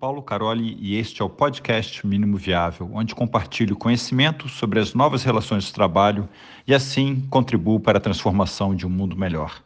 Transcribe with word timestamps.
Paulo 0.00 0.22
Caroli 0.22 0.78
e 0.80 0.96
este 0.96 1.20
é 1.20 1.24
o 1.26 1.28
podcast 1.28 2.06
Mínimo 2.06 2.38
Viável, 2.38 2.90
onde 2.94 3.14
compartilho 3.14 3.76
conhecimento 3.76 4.48
sobre 4.48 4.80
as 4.80 4.94
novas 4.94 5.22
relações 5.22 5.64
de 5.64 5.74
trabalho 5.74 6.26
e 6.66 6.72
assim 6.72 7.20
contribuo 7.28 7.78
para 7.78 7.98
a 7.98 8.00
transformação 8.00 8.74
de 8.74 8.86
um 8.86 8.88
mundo 8.88 9.14
melhor. 9.14 9.62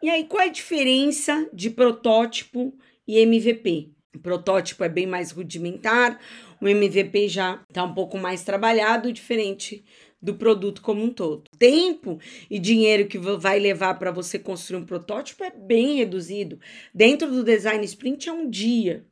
E 0.00 0.08
aí, 0.08 0.24
qual 0.24 0.44
é 0.44 0.46
a 0.46 0.52
diferença 0.52 1.50
de 1.52 1.68
protótipo 1.68 2.72
e 3.08 3.18
MVP? 3.18 3.90
O 4.14 4.20
protótipo 4.20 4.84
é 4.84 4.88
bem 4.88 5.06
mais 5.06 5.32
rudimentar, 5.32 6.16
o 6.60 6.68
MVP 6.68 7.28
já 7.28 7.60
está 7.68 7.82
um 7.82 7.92
pouco 7.92 8.16
mais 8.18 8.44
trabalhado, 8.44 9.12
diferente 9.12 9.84
do 10.20 10.34
produto 10.34 10.82
como 10.82 11.02
um 11.02 11.10
todo. 11.10 11.44
Tempo 11.58 12.18
e 12.50 12.58
dinheiro 12.58 13.08
que 13.08 13.18
vai 13.18 13.58
levar 13.58 13.98
para 13.98 14.10
você 14.10 14.38
construir 14.38 14.80
um 14.80 14.86
protótipo 14.86 15.44
é 15.44 15.50
bem 15.50 15.96
reduzido. 15.96 16.58
Dentro 16.94 17.30
do 17.30 17.44
design 17.44 17.84
sprint 17.84 18.28
é 18.28 18.32
um 18.32 18.48
dia. 18.48 19.04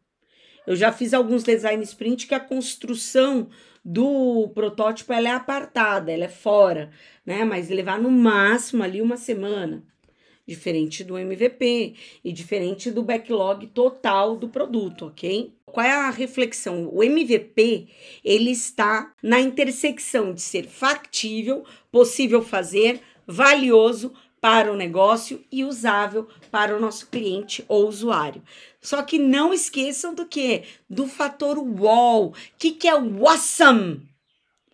Eu 0.66 0.76
já 0.76 0.92
fiz 0.92 1.14
alguns 1.14 1.44
design 1.44 1.82
sprint 1.82 2.26
que 2.26 2.34
a 2.34 2.40
construção 2.40 3.48
do 3.84 4.48
protótipo 4.54 5.12
ela 5.12 5.28
é 5.28 5.32
apartada, 5.32 6.12
ela 6.12 6.24
é 6.24 6.28
fora, 6.28 6.90
né? 7.24 7.42
Mas 7.44 7.70
levar 7.70 7.98
no 7.98 8.10
máximo 8.10 8.82
ali 8.82 9.00
uma 9.00 9.16
semana 9.16 9.82
diferente 10.48 11.04
do 11.04 11.18
MVP 11.18 11.94
e 12.24 12.32
diferente 12.32 12.90
do 12.90 13.02
backlog 13.02 13.66
total 13.66 14.34
do 14.34 14.48
produto, 14.48 15.06
ok? 15.06 15.52
Qual 15.66 15.84
é 15.84 15.92
a 15.92 16.08
reflexão? 16.08 16.88
O 16.90 17.04
MVP 17.04 17.86
ele 18.24 18.50
está 18.50 19.12
na 19.22 19.38
intersecção 19.38 20.32
de 20.32 20.40
ser 20.40 20.66
factível, 20.66 21.64
possível 21.92 22.40
fazer, 22.40 23.02
valioso 23.26 24.14
para 24.40 24.72
o 24.72 24.76
negócio 24.76 25.44
e 25.52 25.64
usável 25.64 26.26
para 26.50 26.74
o 26.74 26.80
nosso 26.80 27.08
cliente 27.08 27.62
ou 27.68 27.86
usuário. 27.86 28.42
Só 28.80 29.02
que 29.02 29.18
não 29.18 29.52
esqueçam 29.52 30.14
do 30.14 30.24
que? 30.24 30.62
Do 30.88 31.06
fator 31.06 31.58
wow. 31.58 32.28
O 32.28 32.34
que, 32.56 32.70
que 32.70 32.88
é 32.88 32.94
o 32.94 33.28
awesome? 33.28 34.08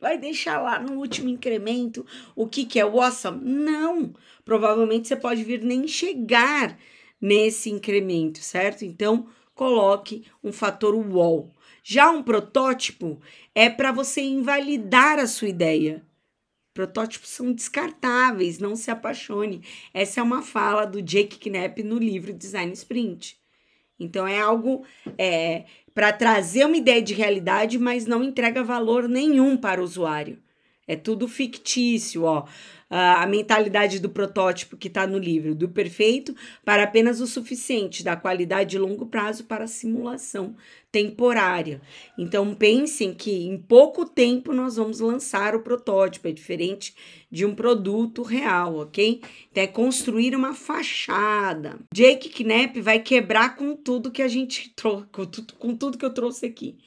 Vai 0.00 0.18
deixar 0.18 0.60
lá 0.60 0.78
no 0.78 0.98
último 0.98 1.30
incremento 1.30 2.06
o 2.36 2.46
que, 2.46 2.64
que 2.64 2.78
é 2.78 2.84
o 2.84 3.00
awesome? 3.00 3.40
Não 3.42 4.14
provavelmente 4.44 5.08
você 5.08 5.16
pode 5.16 5.42
vir 5.42 5.62
nem 5.62 5.86
chegar 5.88 6.78
nesse 7.20 7.70
incremento, 7.70 8.38
certo? 8.40 8.84
Então, 8.84 9.26
coloque 9.54 10.24
um 10.42 10.52
fator 10.52 10.94
wall. 10.94 11.50
Já 11.82 12.10
um 12.10 12.22
protótipo 12.22 13.20
é 13.54 13.68
para 13.68 13.92
você 13.92 14.20
invalidar 14.22 15.18
a 15.18 15.26
sua 15.26 15.48
ideia. 15.48 16.04
Protótipos 16.72 17.28
são 17.28 17.52
descartáveis, 17.52 18.58
não 18.58 18.74
se 18.74 18.90
apaixone. 18.90 19.62
Essa 19.92 20.20
é 20.20 20.22
uma 20.22 20.42
fala 20.42 20.84
do 20.84 21.00
Jake 21.00 21.38
Knapp 21.38 21.82
no 21.82 21.98
livro 21.98 22.32
Design 22.32 22.72
Sprint. 22.72 23.38
Então 23.98 24.26
é 24.26 24.40
algo 24.40 24.84
é, 25.16 25.66
para 25.94 26.12
trazer 26.12 26.66
uma 26.66 26.76
ideia 26.76 27.00
de 27.00 27.14
realidade, 27.14 27.78
mas 27.78 28.06
não 28.06 28.24
entrega 28.24 28.64
valor 28.64 29.08
nenhum 29.08 29.56
para 29.56 29.80
o 29.80 29.84
usuário. 29.84 30.42
É 30.86 30.96
tudo 30.96 31.26
fictício, 31.26 32.24
ó 32.24 32.46
a 32.96 33.26
mentalidade 33.26 33.98
do 33.98 34.08
protótipo 34.08 34.76
que 34.76 34.86
está 34.86 35.04
no 35.04 35.18
livro, 35.18 35.52
do 35.52 35.68
perfeito 35.68 36.32
para 36.64 36.84
apenas 36.84 37.20
o 37.20 37.26
suficiente, 37.26 38.04
da 38.04 38.14
qualidade 38.14 38.70
de 38.70 38.78
longo 38.78 39.06
prazo 39.06 39.44
para 39.44 39.66
simulação 39.66 40.54
temporária. 40.92 41.80
Então 42.16 42.54
pensem 42.54 43.12
que 43.12 43.48
em 43.48 43.58
pouco 43.58 44.06
tempo 44.06 44.52
nós 44.52 44.76
vamos 44.76 45.00
lançar 45.00 45.56
o 45.56 45.62
protótipo, 45.62 46.28
é 46.28 46.32
diferente 46.32 46.94
de 47.28 47.44
um 47.44 47.52
produto 47.52 48.22
real, 48.22 48.76
ok? 48.76 49.20
Então 49.50 49.64
é 49.64 49.66
construir 49.66 50.36
uma 50.36 50.54
fachada. 50.54 51.80
Jake 51.92 52.28
Knapp 52.28 52.80
vai 52.80 53.00
quebrar 53.00 53.56
com 53.56 53.74
tudo 53.74 54.12
que 54.12 54.22
a 54.22 54.28
gente 54.28 54.72
trouxe, 54.76 55.06
com, 55.10 55.26
com 55.58 55.76
tudo 55.76 55.98
que 55.98 56.04
eu 56.04 56.14
trouxe 56.14 56.46
aqui. 56.46 56.78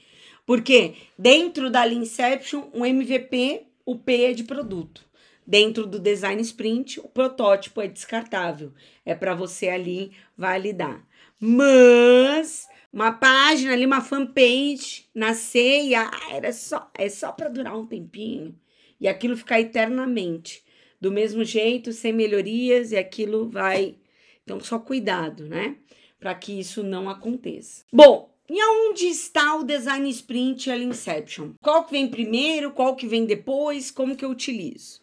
Porque 0.46 0.94
dentro 1.20 1.70
da 1.70 1.86
Inception, 1.86 2.70
o 2.72 2.86
MVP, 2.86 3.68
o 3.88 3.96
P 3.96 4.26
é 4.26 4.34
de 4.34 4.44
produto. 4.44 5.08
Dentro 5.46 5.88
do 5.88 5.98
design 5.98 6.42
sprint, 6.42 7.00
o 7.00 7.08
protótipo 7.08 7.80
é 7.80 7.88
descartável, 7.88 8.74
é 9.06 9.16
para 9.16 9.34
você 9.34 9.70
ali 9.70 10.12
validar. 10.38 11.08
Mas 11.40 12.68
uma 12.92 13.14
página 13.14 13.72
ali, 13.72 13.86
uma 13.86 14.02
fanpage 14.02 15.06
na 15.16 15.34
ceia, 15.34 16.12
ah, 16.14 16.36
era 16.36 16.52
só, 16.52 16.92
é 16.94 17.08
só 17.08 17.32
para 17.32 17.48
durar 17.48 17.78
um 17.78 17.86
tempinho 17.86 18.60
e 19.00 19.08
aquilo 19.08 19.38
ficar 19.38 19.62
eternamente. 19.62 20.66
Do 21.00 21.10
mesmo 21.10 21.46
jeito, 21.46 21.94
sem 21.94 22.12
melhorias 22.12 22.92
e 22.92 22.98
aquilo 22.98 23.50
vai. 23.50 23.96
Então, 24.44 24.60
só 24.60 24.78
cuidado, 24.78 25.48
né? 25.48 25.78
Para 26.20 26.36
que 26.36 26.60
isso 26.60 26.84
não 26.84 27.08
aconteça. 27.08 27.86
Bom, 27.94 28.36
e 28.50 28.60
aonde 28.60 29.08
está 29.08 29.56
o 29.56 29.64
design 29.64 30.10
sprint 30.10 30.68
e 30.68 30.72
a 30.72 30.78
Inception? 30.78 31.52
Qual 31.62 31.84
que 31.84 31.92
vem 31.92 32.08
primeiro, 32.08 32.72
qual 32.72 32.96
que 32.96 33.06
vem 33.06 33.26
depois, 33.26 33.92
como 33.92 34.16
que 34.16 34.24
eu 34.24 34.30
utilizo? 34.30 35.02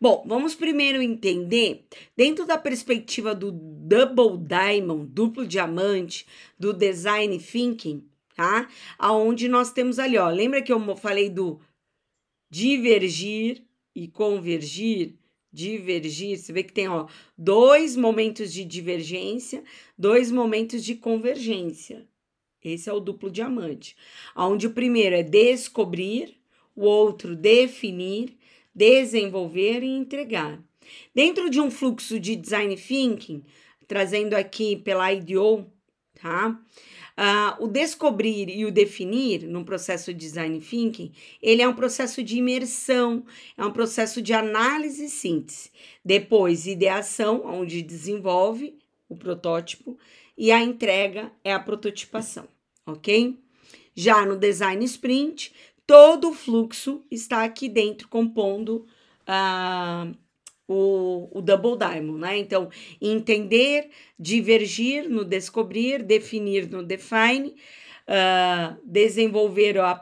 Bom, 0.00 0.24
vamos 0.26 0.56
primeiro 0.56 1.00
entender, 1.00 1.86
dentro 2.16 2.44
da 2.44 2.58
perspectiva 2.58 3.36
do 3.36 3.52
Double 3.52 4.36
Diamond, 4.36 5.08
duplo 5.08 5.46
diamante, 5.46 6.26
do 6.58 6.72
Design 6.72 7.38
Thinking, 7.38 8.04
tá? 8.34 8.68
Aonde 8.98 9.46
nós 9.46 9.72
temos 9.72 10.00
ali, 10.00 10.18
ó, 10.18 10.28
lembra 10.28 10.60
que 10.60 10.72
eu 10.72 10.96
falei 10.96 11.30
do 11.30 11.60
divergir 12.50 13.62
e 13.94 14.08
convergir? 14.08 15.14
Divergir, 15.52 16.36
você 16.36 16.52
vê 16.52 16.64
que 16.64 16.72
tem, 16.72 16.88
ó, 16.88 17.06
dois 17.38 17.94
momentos 17.94 18.52
de 18.52 18.64
divergência, 18.64 19.62
dois 19.96 20.32
momentos 20.32 20.82
de 20.82 20.96
convergência. 20.96 22.08
Esse 22.64 22.88
é 22.88 22.92
o 22.92 23.00
duplo 23.00 23.30
diamante, 23.30 23.96
onde 24.36 24.66
o 24.66 24.72
primeiro 24.72 25.16
é 25.16 25.22
descobrir, 25.22 26.36
o 26.74 26.84
outro 26.84 27.36
definir 27.36 28.36
desenvolver 28.74 29.82
e 29.82 29.88
entregar. 29.88 30.58
Dentro 31.14 31.50
de 31.50 31.60
um 31.60 31.70
fluxo 31.70 32.18
de 32.18 32.34
design 32.34 32.74
thinking, 32.76 33.44
trazendo 33.86 34.34
aqui 34.34 34.76
pela 34.76 35.12
IDEO, 35.12 35.66
tá? 36.20 36.58
Uh, 37.12 37.64
o 37.64 37.68
descobrir 37.68 38.48
e 38.48 38.64
o 38.64 38.72
definir 38.72 39.42
no 39.42 39.66
processo 39.66 40.14
de 40.14 40.18
design 40.18 40.58
thinking, 40.60 41.12
ele 41.42 41.60
é 41.60 41.68
um 41.68 41.74
processo 41.74 42.22
de 42.22 42.38
imersão, 42.38 43.24
é 43.56 43.64
um 43.64 43.70
processo 43.70 44.22
de 44.22 44.32
análise 44.32 45.04
e 45.04 45.10
síntese. 45.10 45.70
Depois, 46.02 46.66
ideação, 46.66 47.42
onde 47.44 47.82
desenvolve 47.82 48.78
o 49.10 49.16
protótipo, 49.16 49.98
e 50.42 50.50
a 50.50 50.60
entrega 50.60 51.30
é 51.44 51.52
a 51.52 51.60
prototipação, 51.60 52.48
ok? 52.84 53.38
Já 53.94 54.26
no 54.26 54.36
design 54.36 54.84
sprint, 54.86 55.54
todo 55.86 56.30
o 56.30 56.34
fluxo 56.34 57.04
está 57.08 57.44
aqui 57.44 57.68
dentro, 57.68 58.08
compondo 58.08 58.84
uh, 59.22 60.12
o, 60.66 61.38
o 61.38 61.40
double 61.40 61.78
diamond, 61.78 62.18
né? 62.18 62.38
Então, 62.38 62.68
entender, 63.00 63.90
divergir 64.18 65.08
no 65.08 65.24
descobrir, 65.24 66.02
definir 66.02 66.68
no 66.68 66.82
define, 66.82 67.54
uh, 68.08 68.76
desenvolver 68.84 69.78
a, 69.78 69.92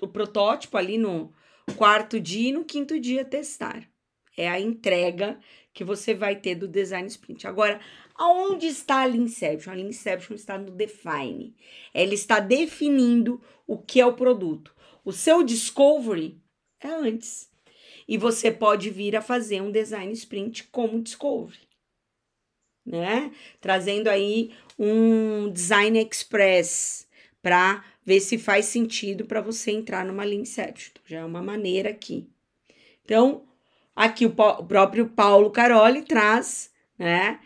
o 0.00 0.08
protótipo 0.08 0.78
ali 0.78 0.96
no 0.96 1.30
quarto 1.76 2.18
dia 2.18 2.48
e 2.48 2.52
no 2.52 2.64
quinto 2.64 2.98
dia 2.98 3.22
testar. 3.22 3.86
É 4.34 4.48
a 4.48 4.58
entrega 4.58 5.38
que 5.74 5.84
você 5.84 6.14
vai 6.14 6.36
ter 6.36 6.54
do 6.54 6.66
design 6.66 7.06
sprint. 7.06 7.46
Agora, 7.46 7.78
aonde 8.20 8.66
está 8.66 9.00
a 9.00 9.08
Inception? 9.08 9.72
A 9.72 9.78
Inception 9.78 10.34
está 10.34 10.58
no 10.58 10.70
define. 10.70 11.56
Ela 11.94 12.12
está 12.12 12.38
definindo 12.38 13.40
o 13.66 13.78
que 13.78 13.98
é 13.98 14.04
o 14.04 14.12
produto. 14.12 14.76
O 15.02 15.10
seu 15.10 15.42
discovery 15.42 16.38
é 16.78 16.88
antes. 16.88 17.50
E 18.06 18.18
você 18.18 18.50
pode 18.50 18.90
vir 18.90 19.16
a 19.16 19.22
fazer 19.22 19.62
um 19.62 19.72
design 19.72 20.12
sprint 20.12 20.64
como 20.64 21.00
discovery. 21.00 21.66
Né? 22.84 23.32
Trazendo 23.58 24.08
aí 24.08 24.52
um 24.78 25.50
design 25.50 25.98
express 25.98 27.08
para 27.40 27.82
ver 28.04 28.20
se 28.20 28.36
faz 28.36 28.66
sentido 28.66 29.24
para 29.24 29.40
você 29.40 29.70
entrar 29.70 30.04
numa 30.04 30.26
Inception. 30.26 30.90
Então, 30.90 31.02
já 31.06 31.20
é 31.20 31.24
uma 31.24 31.40
maneira 31.40 31.88
aqui. 31.88 32.28
Então, 33.02 33.46
aqui 33.96 34.26
o, 34.26 34.34
o 34.36 34.64
próprio 34.66 35.08
Paulo 35.08 35.50
Caroli 35.50 36.02
traz, 36.02 36.70
né? 36.98 37.40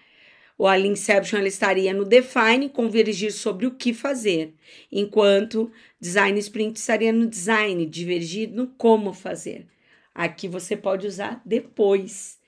O 0.56 0.66
a 0.66 0.78
Inception 0.78 1.42
estaria 1.42 1.92
no 1.92 2.04
define, 2.04 2.68
convergir 2.68 3.32
sobre 3.32 3.66
o 3.66 3.74
que 3.74 3.92
fazer, 3.92 4.54
enquanto 4.90 5.70
design 6.00 6.38
sprint 6.38 6.78
estaria 6.78 7.12
no 7.12 7.26
design, 7.26 7.84
divergir 7.86 8.50
no 8.50 8.68
como 8.68 9.12
fazer. 9.12 9.66
Aqui 10.14 10.46
você 10.46 10.76
pode 10.76 11.06
usar 11.06 11.42
depois 11.44 12.38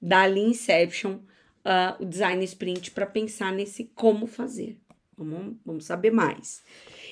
da 0.00 0.28
Inception 0.28 1.14
uh, 1.64 2.00
o 2.00 2.04
design 2.04 2.44
sprint 2.44 2.92
para 2.92 3.04
pensar 3.06 3.52
nesse 3.52 3.90
como 3.94 4.26
fazer. 4.26 4.78
Vamos, 5.18 5.56
vamos 5.64 5.84
saber 5.86 6.12
mais. 6.12 6.62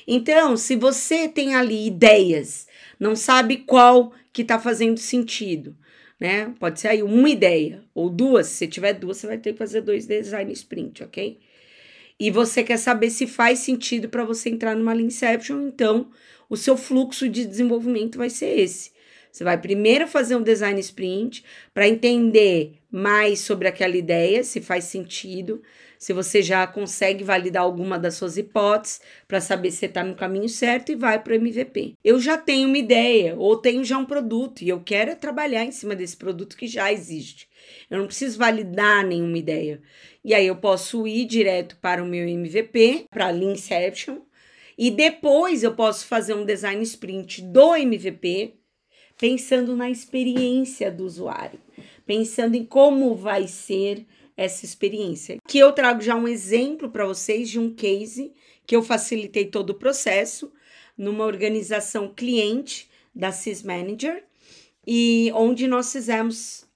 Então, 0.06 0.56
se 0.56 0.77
você 0.77 1.27
tem 1.27 1.55
ali 1.55 1.87
ideias, 1.87 2.69
não 3.01 3.17
sabe 3.17 3.59
qual 3.59 4.12
que 4.33 4.43
está 4.43 4.59
fazendo 4.59 4.99
sentido, 4.99 5.77
né? 6.20 6.55
Pode 6.58 6.81
ser 6.81 6.88
aí 6.88 7.02
uma 7.02 7.28
ideia 7.28 7.82
ou 7.94 8.08
duas. 8.08 8.46
Se 8.46 8.66
tiver 8.66 8.93
duas, 8.93 9.19
você 9.19 9.26
vai 9.26 9.38
ter 9.38 9.52
que 9.52 9.58
fazer 9.58 9.81
dois 9.81 10.06
design 10.06 10.52
sprint, 10.52 11.02
ok? 11.02 11.38
E 12.19 12.31
você 12.31 12.62
quer 12.62 12.78
saber 12.78 13.11
se 13.11 13.26
faz 13.26 13.61
sentido 13.61 14.08
para 14.08 14.25
você 14.25 14.49
entrar 14.49 14.76
numa 14.76 14.94
Inception, 14.94 15.66
então 15.66 16.11
o 16.49 16.56
seu 16.56 16.76
fluxo 16.76 17.28
de 17.28 17.44
desenvolvimento 17.44 18.19
vai 18.19 18.31
ser 18.31 18.58
esse. 18.58 18.93
Você 19.32 19.43
vai 19.43 19.61
primeiro 19.61 20.06
fazer 20.06 20.37
um 20.37 20.43
design 20.43 20.78
sprint 20.78 21.44
para 21.72 21.88
entender 21.88 22.75
mais 22.94 23.41
sobre 23.41 23.67
aquela 23.67 23.96
ideia, 23.96 24.44
se 24.44 24.61
faz 24.61 24.85
sentido, 24.85 25.61
se 25.99 26.12
você 26.12 26.41
já 26.41 26.64
consegue 26.64 27.25
validar 27.25 27.64
alguma 27.64 27.99
das 27.99 28.14
suas 28.14 28.37
hipóteses 28.37 29.00
para 29.26 29.41
saber 29.41 29.73
se 29.73 29.87
está 29.87 30.05
no 30.05 30.14
caminho 30.14 30.49
certo 30.49 30.93
e 30.93 30.94
vai 30.94 31.20
para 31.20 31.32
o 31.32 31.35
MVP. 31.35 31.94
Eu 32.05 32.20
já 32.20 32.38
tenho 32.38 32.69
uma 32.69 32.79
ideia 32.79 33.35
ou 33.37 33.56
tenho 33.56 33.82
já 33.82 33.99
um 33.99 34.05
produto 34.05 34.62
e 34.62 34.69
eu 34.69 34.81
quero 34.81 35.11
é 35.11 35.17
trabalhar 35.17 35.64
em 35.64 35.73
cima 35.73 35.96
desse 35.96 36.17
produto 36.17 36.56
que 36.56 36.69
já 36.69 36.93
existe. 36.93 37.49
Eu 37.91 37.99
não 37.99 38.06
preciso 38.06 38.38
validar 38.38 39.05
nenhuma 39.05 39.38
ideia. 39.38 39.82
E 40.25 40.32
aí 40.32 40.46
eu 40.46 40.55
posso 40.55 41.05
ir 41.05 41.25
direto 41.25 41.76
para 41.82 42.00
o 42.00 42.06
meu 42.06 42.29
MVP, 42.29 43.06
para 43.11 43.26
a 43.26 43.31
Leanception, 43.31 44.19
e 44.79 44.93
depois 44.93 45.64
eu 45.64 45.75
posso 45.75 46.06
fazer 46.06 46.35
um 46.35 46.44
design 46.44 46.81
sprint 46.85 47.43
do 47.43 47.75
MVP 47.75 48.55
pensando 49.19 49.76
na 49.76 49.91
experiência 49.91 50.93
do 50.93 51.05
usuário, 51.05 51.58
pensando 52.06 52.55
em 52.55 52.65
como 52.65 53.15
vai 53.15 53.47
ser 53.47 54.06
essa 54.37 54.65
experiência. 54.65 55.39
Que 55.47 55.59
eu 55.59 55.73
trago 55.73 56.01
já 56.01 56.15
um 56.17 56.29
exemplo 56.29 56.91
para 56.91 57.06
vocês 57.06 57.49
de 57.49 57.59
um 57.59 57.73
case 57.73 58.33
que 58.67 58.75
eu 58.75 58.83
facilitei 58.83 59.47
todo 59.47 59.71
o 59.71 59.75
processo 59.75 60.53
numa 60.97 61.25
organização 61.25 62.12
cliente 62.12 62.89
da 63.15 63.31
Sys 63.31 63.62
Manager 63.62 64.25
e 64.87 65.31
onde 65.35 65.67
nós 65.67 65.93
fizemos 65.93 66.67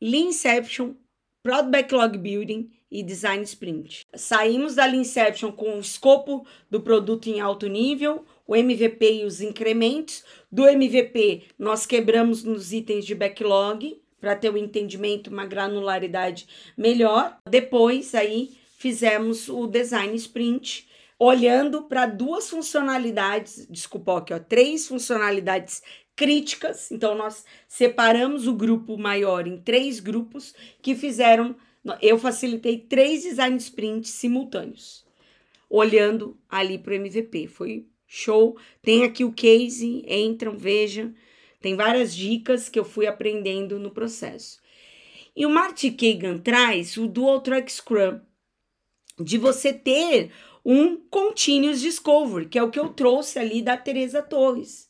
Leanception, 0.00 0.94
Product 1.42 1.70
Backlog 1.70 2.18
Building 2.18 2.70
e 2.90 3.02
Design 3.02 3.42
Sprint. 3.44 4.06
Saímos 4.14 4.74
da 4.74 4.84
Leanception 4.84 5.52
com 5.52 5.76
o 5.76 5.80
escopo 5.80 6.46
do 6.70 6.80
produto 6.80 7.28
em 7.28 7.40
alto 7.40 7.66
nível, 7.68 8.24
o 8.46 8.56
MVP 8.56 9.20
e 9.20 9.24
os 9.24 9.40
incrementos. 9.40 10.24
Do 10.50 10.66
MVP, 10.66 11.44
nós 11.58 11.86
quebramos 11.86 12.42
nos 12.42 12.72
itens 12.72 13.06
de 13.06 13.14
backlog 13.14 14.00
para 14.20 14.36
ter 14.36 14.50
um 14.50 14.56
entendimento, 14.56 15.30
uma 15.30 15.46
granularidade 15.46 16.46
melhor. 16.76 17.38
Depois, 17.48 18.14
aí, 18.14 18.50
fizemos 18.76 19.48
o 19.48 19.66
design 19.66 20.14
sprint, 20.16 20.88
olhando 21.18 21.82
para 21.84 22.06
duas 22.06 22.48
funcionalidades, 22.48 23.66
desculpa, 23.68 24.18
aqui, 24.18 24.34
ó, 24.34 24.38
três 24.38 24.86
funcionalidades 24.86 25.82
críticas. 26.14 26.90
Então, 26.90 27.14
nós 27.14 27.44
separamos 27.66 28.46
o 28.46 28.54
grupo 28.54 28.98
maior 28.98 29.46
em 29.46 29.56
três 29.60 30.00
grupos 30.00 30.54
que 30.82 30.94
fizeram. 30.94 31.56
Eu 32.02 32.18
facilitei 32.18 32.78
três 32.78 33.22
design 33.22 33.56
sprints 33.56 34.10
simultâneos, 34.10 35.06
olhando 35.68 36.38
ali 36.48 36.78
para 36.78 36.92
o 36.92 36.96
MVP. 36.96 37.46
Foi 37.48 37.86
Show. 38.12 38.58
Tem 38.82 39.04
aqui 39.04 39.24
o 39.24 39.32
case, 39.32 40.04
entram, 40.08 40.58
vejam. 40.58 41.14
Tem 41.60 41.76
várias 41.76 42.14
dicas 42.14 42.68
que 42.68 42.78
eu 42.78 42.84
fui 42.84 43.06
aprendendo 43.06 43.78
no 43.78 43.90
processo. 43.90 44.58
E 45.36 45.46
o 45.46 45.50
Marty 45.50 45.90
Kagan 45.90 46.38
traz 46.38 46.96
o 46.96 47.06
Dual 47.06 47.40
Track 47.40 47.70
Scrum, 47.70 48.20
de 49.18 49.38
você 49.38 49.72
ter 49.72 50.32
um 50.64 50.96
Continuous 50.96 51.80
Discovery, 51.80 52.46
que 52.46 52.58
é 52.58 52.62
o 52.62 52.70
que 52.70 52.78
eu 52.78 52.88
trouxe 52.88 53.38
ali 53.38 53.62
da 53.62 53.76
Teresa 53.76 54.22
Torres. 54.22 54.88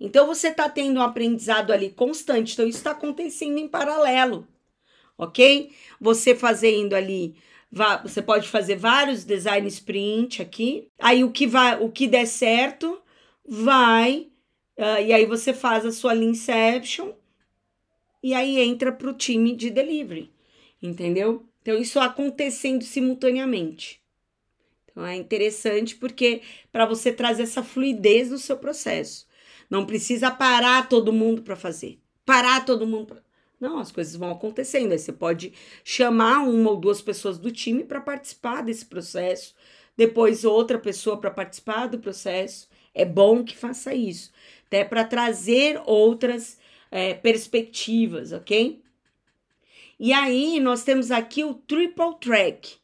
Então 0.00 0.26
você 0.26 0.48
está 0.48 0.68
tendo 0.68 0.98
um 0.98 1.02
aprendizado 1.02 1.72
ali 1.72 1.90
constante, 1.90 2.54
então 2.54 2.66
isso 2.66 2.78
está 2.78 2.90
acontecendo 2.90 3.58
em 3.58 3.68
paralelo, 3.68 4.46
ok? 5.16 5.72
Você 6.00 6.34
fazendo 6.34 6.94
ali 6.94 7.36
você 8.04 8.22
pode 8.22 8.48
fazer 8.48 8.76
vários 8.76 9.24
design 9.24 9.66
sprint 9.66 10.40
aqui. 10.40 10.88
Aí 10.98 11.24
o 11.24 11.32
que 11.32 11.44
vai, 11.46 11.82
o 11.82 11.90
que 11.90 12.06
der 12.06 12.26
certo, 12.26 13.02
vai 13.44 14.28
uh, 14.78 15.02
e 15.04 15.12
aí 15.12 15.26
você 15.26 15.52
faz 15.52 15.84
a 15.84 15.92
sua 15.92 16.12
Leanception 16.12 17.12
e 18.22 18.34
aí 18.34 18.58
entra 18.58 18.90
para 18.92 19.10
o 19.10 19.14
time 19.14 19.54
de 19.54 19.70
delivery, 19.70 20.32
entendeu? 20.82 21.46
Então 21.60 21.78
isso 21.78 21.98
acontecendo 22.00 22.84
simultaneamente. 22.84 24.02
Então 24.90 25.04
é 25.04 25.16
interessante 25.16 25.96
porque 25.96 26.42
para 26.70 26.86
você 26.86 27.12
trazer 27.12 27.42
essa 27.42 27.62
fluidez 27.62 28.30
no 28.30 28.38
seu 28.38 28.56
processo, 28.56 29.26
não 29.68 29.84
precisa 29.84 30.30
parar 30.30 30.88
todo 30.88 31.12
mundo 31.12 31.42
para 31.42 31.56
fazer. 31.56 31.98
Parar 32.24 32.64
todo 32.64 32.86
mundo 32.86 33.06
pra... 33.06 33.22
Não, 33.60 33.78
as 33.78 33.90
coisas 33.90 34.14
vão 34.14 34.30
acontecendo. 34.30 34.92
Aí 34.92 34.98
você 34.98 35.12
pode 35.12 35.52
chamar 35.82 36.40
uma 36.40 36.70
ou 36.70 36.76
duas 36.76 37.00
pessoas 37.02 37.38
do 37.38 37.50
time 37.50 37.82
para 37.82 38.00
participar 38.00 38.62
desse 38.62 38.84
processo, 38.86 39.54
depois 39.96 40.44
outra 40.44 40.78
pessoa 40.78 41.18
para 41.18 41.30
participar 41.30 41.86
do 41.86 41.98
processo. 41.98 42.68
É 42.94 43.04
bom 43.04 43.42
que 43.42 43.56
faça 43.56 43.92
isso, 43.92 44.30
até 44.74 44.84
para 44.84 45.04
trazer 45.04 45.80
outras 45.86 46.58
é, 46.90 47.14
perspectivas, 47.14 48.32
ok? 48.32 48.82
E 50.00 50.12
aí 50.12 50.58
nós 50.58 50.82
temos 50.82 51.12
aqui 51.12 51.44
o 51.44 51.54
triple 51.54 52.16
track. 52.20 52.74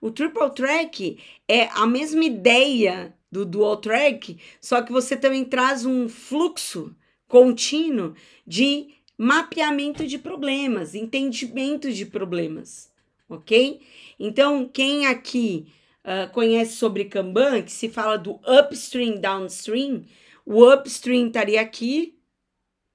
O 0.00 0.12
triple 0.12 0.54
track 0.54 1.18
é 1.48 1.64
a 1.72 1.88
mesma 1.88 2.24
ideia 2.24 3.12
do 3.32 3.44
dual 3.44 3.78
track, 3.78 4.38
só 4.60 4.80
que 4.80 4.92
você 4.92 5.16
também 5.16 5.44
traz 5.44 5.84
um 5.84 6.08
fluxo 6.08 6.94
contínuo 7.26 8.14
de 8.46 8.94
mapeamento 9.18 10.06
de 10.06 10.18
problemas, 10.18 10.94
entendimento 10.94 11.92
de 11.92 12.06
problemas, 12.06 12.92
ok? 13.28 13.80
Então, 14.18 14.70
quem 14.72 15.06
aqui 15.06 15.66
uh, 16.04 16.32
conhece 16.32 16.76
sobre 16.76 17.06
Kanban, 17.06 17.62
que 17.62 17.72
se 17.72 17.88
fala 17.88 18.16
do 18.16 18.38
upstream, 18.46 19.20
downstream, 19.20 20.04
o 20.44 20.70
upstream 20.72 21.26
estaria 21.26 21.60
aqui 21.60 22.18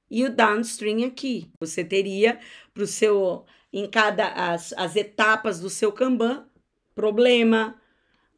e 0.09 0.23
o 0.23 0.29
downstream 0.29 1.05
aqui. 1.05 1.49
Você 1.59 1.83
teria 1.83 2.39
para 2.73 2.83
o 2.83 2.87
seu, 2.87 3.45
em 3.71 3.89
cada, 3.89 4.27
as, 4.27 4.73
as 4.73 4.95
etapas 4.95 5.59
do 5.59 5.69
seu 5.69 5.91
Kanban, 5.91 6.45
problema, 6.93 7.79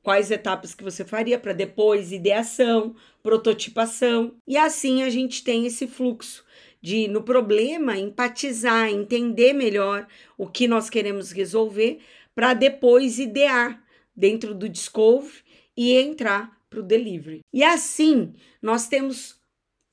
quais 0.02 0.32
etapas 0.32 0.74
que 0.74 0.84
você 0.84 1.04
faria 1.04 1.38
para 1.38 1.54
depois 1.54 2.12
ideação, 2.12 2.96
prototipação, 3.22 4.36
e 4.48 4.58
assim 4.58 5.04
a 5.04 5.10
gente 5.10 5.44
tem 5.44 5.66
esse 5.66 5.86
fluxo 5.86 6.46
de 6.82 7.08
no 7.08 7.24
problema 7.24 7.98
empatizar, 7.98 8.90
entender 8.90 9.54
melhor 9.54 10.08
o 10.38 10.48
que 10.48 10.68
nós 10.68 10.90
queremos 10.90 11.32
resolver 11.32 12.00
para 12.34 12.54
depois 12.54 13.20
idear 13.20 13.84
dentro 14.16 14.56
do 14.56 14.70
discovery 14.70 15.44
e 15.76 15.94
entrar 15.94 16.57
para 16.70 16.80
o 16.80 16.84
delivery. 16.84 17.42
E 17.54 17.64
assim, 17.64 18.34
nós 18.62 18.88
temos 18.88 19.40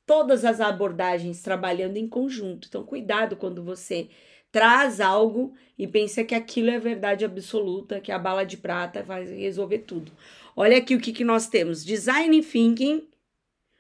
todas 0.07 0.45
as 0.45 0.61
abordagens 0.61 1.41
trabalhando 1.41 1.97
em 1.97 2.09
conjunto. 2.09 2.69
Então, 2.69 2.85
cuidado 2.85 3.37
quando 3.37 3.63
você 3.63 4.09
traz 4.53 5.01
algo 5.01 5.55
e 5.77 5.87
pensa 5.87 6.23
que 6.23 6.35
aquilo 6.35 6.71
é 6.71 6.79
verdade 6.79 7.25
absoluta, 7.25 8.01
que 8.01 8.13
a 8.13 8.19
bala 8.19 8.45
de 8.45 8.57
prata 8.57 9.03
vai 9.03 9.25
resolver 9.25 9.79
tudo. 9.79 10.13
Olha 10.55 10.77
aqui 10.77 10.95
o 10.95 11.01
que, 11.01 11.13
que 11.13 11.25
nós 11.25 11.49
temos: 11.49 11.85
design 11.85 12.41
thinking 12.43 13.09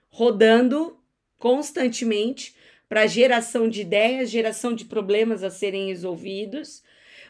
rodando 0.08 0.96
constantemente 1.38 2.54
para 2.88 3.06
geração 3.06 3.68
de 3.68 3.82
ideias, 3.82 4.30
geração 4.30 4.74
de 4.74 4.84
problemas 4.84 5.42
a 5.42 5.50
serem 5.50 5.88
resolvidos. 5.88 6.82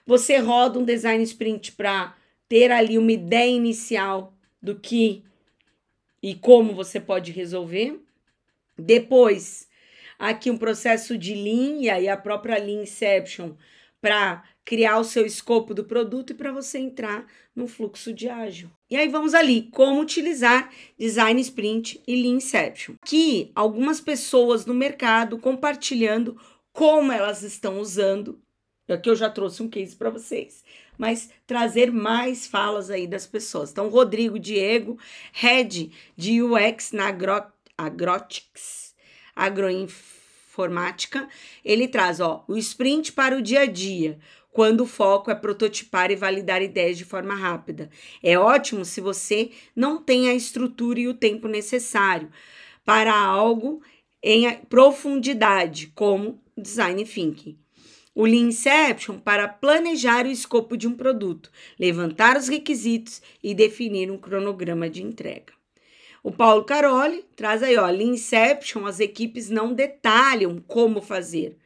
Você 0.07 0.39
roda 0.39 0.79
um 0.79 0.85
design 0.85 1.23
sprint 1.25 1.73
para 1.73 2.15
ter 2.49 2.71
ali 2.71 2.99
uma 2.99 3.13
ideia 3.13 3.51
inicial 3.51 4.35
do 4.61 4.75
que 4.75 5.25
e 6.25 6.35
como 6.35 6.73
você 6.73 6.99
pode 6.99 7.31
resolver. 7.33 8.01
Depois, 8.79 9.69
aqui 10.19 10.51
um 10.51 10.57
processo 10.57 11.19
de 11.19 11.35
linha 11.35 12.01
e 12.01 12.09
a 12.09 12.17
própria 12.17 12.57
Lean 12.57 12.85
Inception 12.85 13.53
para 14.01 14.43
criar 14.65 14.99
o 14.99 15.05
seu 15.05 15.27
escopo 15.27 15.75
do 15.75 15.85
produto 15.85 16.31
e 16.31 16.35
para 16.35 16.51
você 16.51 16.79
entrar 16.79 17.27
no 17.55 17.69
fluxo 17.69 18.11
de 18.11 18.27
ágil. 18.27 18.71
E 18.89 18.97
aí 18.97 19.07
vamos 19.07 19.35
ali, 19.35 19.69
como 19.71 20.01
utilizar 20.01 20.73
Design 20.99 21.39
Sprint 21.43 22.01
e 22.09 22.17
Lean 22.17 22.37
Inception. 22.37 22.95
Aqui, 23.03 23.53
algumas 23.55 24.01
pessoas 24.01 24.65
no 24.65 24.73
mercado 24.73 25.39
compartilhando 25.39 26.41
como 26.73 27.13
elas 27.13 27.43
estão 27.43 27.79
usando. 27.79 28.41
Aqui 28.89 29.11
eu 29.11 29.17
já 29.17 29.29
trouxe 29.29 29.63
um 29.63 29.69
case 29.69 29.95
para 29.95 30.09
vocês, 30.09 30.65
mas 30.99 31.31
trazer 31.47 31.93
mais 31.93 32.47
falas 32.47 32.91
aí 32.91 33.07
das 33.07 33.27
pessoas. 33.27 33.71
Então, 33.71 33.89
Rodrigo 33.89 34.39
Diego, 34.39 34.99
Head 35.33 35.93
de 36.17 36.43
UX 36.43 36.93
na 36.93 37.09
Agro, 37.09 37.43
Agrotics, 37.77 38.95
Agroinformática, 39.35 41.29
ele 41.65 41.89
traz 41.89 42.21
ó, 42.21 42.45
o 42.47 42.57
sprint 42.57 43.13
para 43.13 43.37
o 43.37 43.43
dia 43.43 43.61
a 43.61 43.67
dia, 43.67 44.19
quando 44.53 44.83
o 44.83 44.87
foco 44.87 45.33
é 45.33 45.35
prototipar 45.35 46.13
e 46.13 46.17
validar 46.17 46.63
ideias 46.63 46.97
de 46.97 47.05
forma 47.05 47.35
rápida. 47.35 47.91
É 48.23 48.39
ótimo 48.39 48.85
se 48.85 49.01
você 49.01 49.51
não 49.75 50.01
tem 50.01 50.29
a 50.29 50.35
estrutura 50.35 51.01
e 51.01 51.09
o 51.09 51.15
tempo 51.15 51.49
necessário 51.49 52.31
para 52.85 53.13
algo 53.13 53.83
em 54.23 54.55
profundidade, 54.71 55.89
como 55.89 56.41
Design 56.57 57.05
Thinking. 57.05 57.59
O 58.15 58.25
Lean 58.25 58.49
Inception 58.49 59.19
para 59.19 59.49
planejar 59.49 60.25
o 60.25 60.31
escopo 60.31 60.77
de 60.77 60.87
um 60.87 60.95
produto, 60.95 61.51
levantar 61.79 62.37
os 62.37 62.47
requisitos 62.47 63.21
e 63.43 63.53
definir 63.55 64.09
um 64.09 64.17
cronograma 64.17 64.89
de 64.89 65.03
entrega. 65.03 65.53
O 66.23 66.31
Paulo 66.31 66.65
Caroli 66.65 67.25
traz 67.35 67.61
aí, 67.63 67.77
ó, 67.77 67.87
Lean 67.91 68.13
Inception, 68.13 68.87
as 68.87 69.01
equipes 69.01 69.51
não 69.51 69.75
detalham 69.75 70.63
como 70.67 71.03
fazer, 71.03 71.59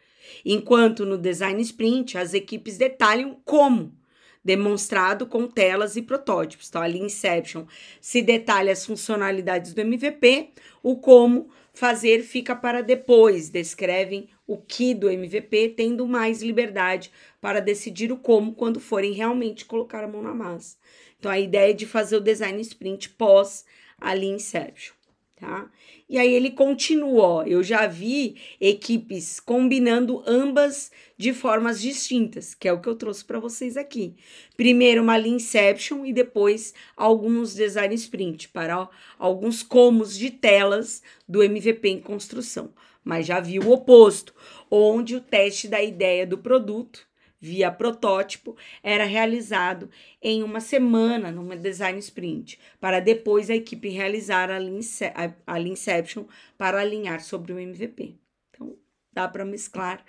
enquanto 0.42 1.04
no 1.04 1.18
Design 1.18 1.60
Sprint 1.60 2.16
as 2.16 2.32
equipes 2.32 2.78
detalham 2.78 3.38
como, 3.44 3.94
demonstrado 4.42 5.26
com 5.26 5.46
telas 5.46 5.96
e 5.96 6.02
protótipos. 6.02 6.68
Então, 6.68 6.80
a 6.80 6.86
Lean 6.86 7.04
Inception 7.04 7.66
se 8.00 8.22
detalha 8.22 8.72
as 8.72 8.86
funcionalidades 8.86 9.74
do 9.74 9.80
MVP, 9.82 10.54
o 10.82 10.96
como 10.96 11.50
fazer 11.74 12.22
fica 12.22 12.56
para 12.56 12.82
depois, 12.82 13.50
descrevem 13.50 14.30
o 14.48 14.56
que 14.56 14.94
do 14.94 15.10
MVP, 15.10 15.74
tendo 15.76 16.08
mais 16.08 16.42
liberdade 16.42 17.12
para 17.38 17.60
decidir 17.60 18.10
o 18.10 18.16
como 18.16 18.54
quando 18.54 18.80
forem 18.80 19.12
realmente 19.12 19.66
colocar 19.66 20.02
a 20.02 20.08
mão 20.08 20.22
na 20.22 20.34
massa. 20.34 20.78
Então, 21.18 21.30
a 21.30 21.38
ideia 21.38 21.70
é 21.70 21.74
de 21.74 21.84
fazer 21.84 22.16
o 22.16 22.20
design 22.20 22.58
sprint 22.62 23.10
pós 23.10 23.66
a 24.00 24.14
Lean 24.14 24.36
Inception, 24.36 24.94
tá? 25.36 25.70
E 26.08 26.16
aí 26.16 26.32
ele 26.32 26.50
continua, 26.50 27.44
eu 27.46 27.62
já 27.62 27.86
vi 27.86 28.36
equipes 28.58 29.38
combinando 29.38 30.22
ambas 30.26 30.90
de 31.18 31.34
formas 31.34 31.82
distintas, 31.82 32.54
que 32.54 32.66
é 32.66 32.72
o 32.72 32.80
que 32.80 32.88
eu 32.88 32.94
trouxe 32.94 33.22
para 33.22 33.38
vocês 33.38 33.76
aqui. 33.76 34.16
Primeiro 34.56 35.02
uma 35.02 35.16
Lean 35.18 35.34
Inception 35.34 36.06
e 36.06 36.12
depois 36.14 36.72
alguns 36.96 37.54
design 37.54 37.94
sprint 37.94 38.48
para 38.48 38.80
ó, 38.80 38.88
alguns 39.18 39.62
comos 39.62 40.16
de 40.16 40.30
telas 40.30 41.02
do 41.28 41.42
MVP 41.42 41.86
em 41.90 42.00
construção 42.00 42.72
mas 43.04 43.26
já 43.26 43.40
vi 43.40 43.58
o 43.58 43.70
oposto, 43.70 44.34
onde 44.70 45.16
o 45.16 45.20
teste 45.20 45.68
da 45.68 45.82
ideia 45.82 46.26
do 46.26 46.38
produto 46.38 47.08
via 47.40 47.70
protótipo 47.70 48.56
era 48.82 49.04
realizado 49.04 49.88
em 50.20 50.42
uma 50.42 50.60
semana 50.60 51.30
numa 51.30 51.56
design 51.56 51.98
sprint, 51.98 52.58
para 52.80 53.00
depois 53.00 53.48
a 53.48 53.54
equipe 53.54 53.88
realizar 53.88 54.50
a 54.50 55.60
Inception 55.60 56.24
para 56.56 56.80
alinhar 56.80 57.20
sobre 57.20 57.52
o 57.52 57.58
MVP. 57.58 58.16
Então, 58.50 58.76
dá 59.12 59.28
para 59.28 59.44
mesclar 59.44 60.04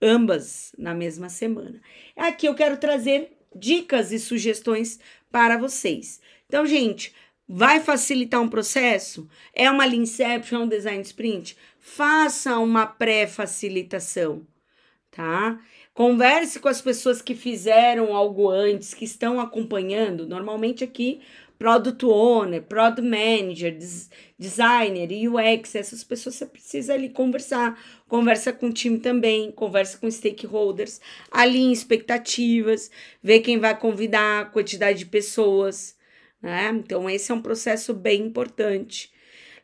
ambas 0.00 0.74
na 0.76 0.94
mesma 0.94 1.28
semana. 1.28 1.80
Aqui 2.16 2.46
eu 2.46 2.54
quero 2.54 2.76
trazer 2.76 3.38
dicas 3.54 4.10
e 4.10 4.18
sugestões 4.18 4.98
para 5.30 5.56
vocês. 5.56 6.20
Então, 6.46 6.66
gente, 6.66 7.14
vai 7.48 7.80
facilitar 7.80 8.40
um 8.40 8.48
processo? 8.48 9.28
É 9.54 9.70
uma 9.70 9.84
Lean 9.84 10.02
Inception, 10.02 10.60
é 10.60 10.64
um 10.64 10.68
design 10.68 11.02
sprint? 11.02 11.56
Faça 11.82 12.60
uma 12.60 12.86
pré-facilitação, 12.86 14.46
tá? 15.10 15.60
Converse 15.92 16.60
com 16.60 16.68
as 16.68 16.80
pessoas 16.80 17.20
que 17.20 17.34
fizeram 17.34 18.14
algo 18.14 18.48
antes, 18.48 18.94
que 18.94 19.04
estão 19.04 19.40
acompanhando. 19.40 20.26
Normalmente 20.26 20.84
aqui, 20.84 21.20
Product 21.58 22.06
Owner, 22.06 22.62
Product 22.62 23.02
Manager, 23.02 23.76
des 23.76 24.08
Designer, 24.38 25.08
UX, 25.28 25.74
essas 25.74 26.04
pessoas 26.04 26.36
você 26.36 26.46
precisa 26.46 26.94
ali 26.94 27.10
conversar. 27.10 27.78
Conversa 28.08 28.52
com 28.52 28.68
o 28.68 28.72
time 28.72 29.00
também, 29.00 29.50
conversa 29.50 29.98
com 29.98 30.10
stakeholders, 30.10 31.00
alinhe 31.30 31.72
expectativas, 31.72 32.90
vê 33.20 33.40
quem 33.40 33.58
vai 33.58 33.78
convidar, 33.78 34.52
quantidade 34.52 35.00
de 35.00 35.06
pessoas, 35.06 35.96
né? 36.40 36.70
Então, 36.74 37.10
esse 37.10 37.30
é 37.32 37.34
um 37.34 37.42
processo 37.42 37.92
bem 37.92 38.22
importante. 38.22 39.12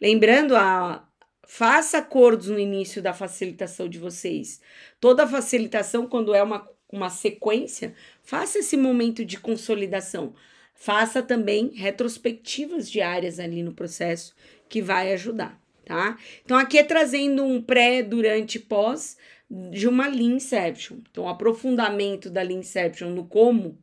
Lembrando, 0.01 0.55
a, 0.55 1.08
Faça 1.51 1.97
acordos 1.97 2.49
no 2.49 2.59
início 2.59 3.01
da 3.01 3.15
facilitação 3.15 3.89
de 3.89 3.99
vocês. 3.99 4.61
Toda 5.01 5.27
facilitação, 5.27 6.07
quando 6.07 6.35
é 6.35 6.43
uma, 6.43 6.69
uma 6.93 7.09
sequência, 7.09 7.95
faça 8.23 8.59
esse 8.59 8.77
momento 8.77 9.25
de 9.25 9.41
consolidação. 9.41 10.35
Faça 10.75 11.23
também 11.23 11.71
retrospectivas 11.75 12.89
diárias 12.91 13.41
ali 13.41 13.63
no 13.63 13.73
processo, 13.73 14.37
que 14.69 14.83
vai 14.83 15.11
ajudar, 15.15 15.59
tá? 15.87 16.19
Então, 16.45 16.55
aqui 16.55 16.77
é 16.77 16.85
trazendo 16.85 17.43
um 17.43 17.63
pré, 17.63 18.03
durante 18.03 18.57
e 18.57 18.61
pós 18.61 19.17
de 19.49 19.89
uma 19.89 20.07
Lean 20.07 20.37
Inception. 20.37 20.99
Então, 21.11 21.27
aprofundamento 21.27 22.29
da 22.29 22.43
Lean 22.43 22.59
Inception 22.59 23.09
no 23.09 23.25
como 23.25 23.79